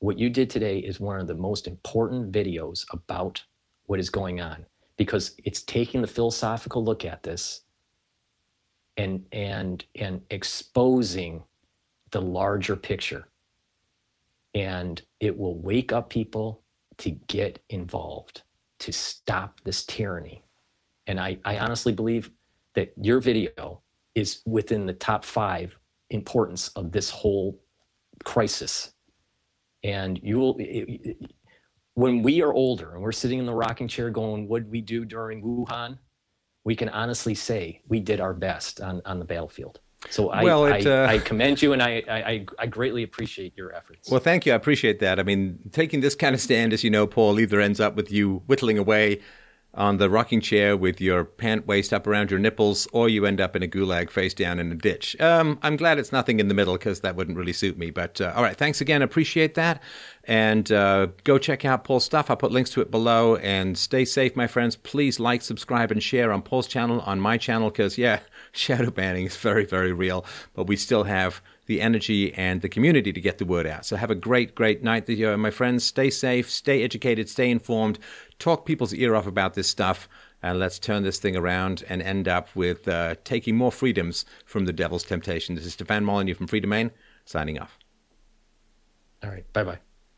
[0.00, 3.42] What you did today is one of the most important videos about
[3.86, 4.66] what is going on
[4.96, 7.62] because it's taking the philosophical look at this
[8.96, 11.42] and and and exposing
[12.10, 13.28] the larger picture
[14.54, 16.62] and it will wake up people
[16.98, 18.42] to get involved
[18.80, 20.42] to stop this tyranny
[21.06, 22.30] and i i honestly believe
[22.74, 23.82] that your video
[24.14, 25.78] is within the top five
[26.10, 27.60] importance of this whole
[28.24, 28.92] crisis
[29.84, 30.58] and you will
[31.94, 34.80] when we are older and we're sitting in the rocking chair going, what did we
[34.80, 35.98] do during Wuhan?
[36.64, 39.80] We can honestly say we did our best on, on the battlefield.
[40.10, 41.08] So I, well, it, uh...
[41.08, 44.08] I, I, commend you and I, I, I greatly appreciate your efforts.
[44.10, 44.52] Well, thank you.
[44.52, 45.18] I appreciate that.
[45.18, 48.12] I mean, taking this kind of stand, as you know, Paul, either ends up with
[48.12, 49.20] you whittling away
[49.74, 53.40] on the rocking chair with your pant waist up around your nipples, or you end
[53.40, 55.18] up in a gulag face down in a ditch.
[55.20, 57.90] Um, I'm glad it's nothing in the middle because that wouldn't really suit me.
[57.90, 59.02] But uh, all right, thanks again.
[59.02, 59.82] Appreciate that.
[60.24, 62.30] And uh, go check out Paul's stuff.
[62.30, 63.36] I'll put links to it below.
[63.36, 64.74] And stay safe, my friends.
[64.74, 68.20] Please like, subscribe, and share on Paul's channel, on my channel, because, yeah,
[68.52, 70.24] shadow banning is very, very real.
[70.54, 73.84] But we still have the energy and the community to get the word out.
[73.84, 75.84] So have a great, great night, my friends.
[75.84, 77.98] Stay safe, stay educated, stay informed
[78.38, 80.08] talk people's ear off about this stuff,
[80.42, 84.64] and let's turn this thing around and end up with uh, taking more freedoms from
[84.64, 85.54] the devil's temptation.
[85.54, 86.90] This is Stefan Molyneux from Freedomain,
[87.24, 87.78] signing off.
[89.22, 89.50] All right.
[89.52, 89.87] Bye bye.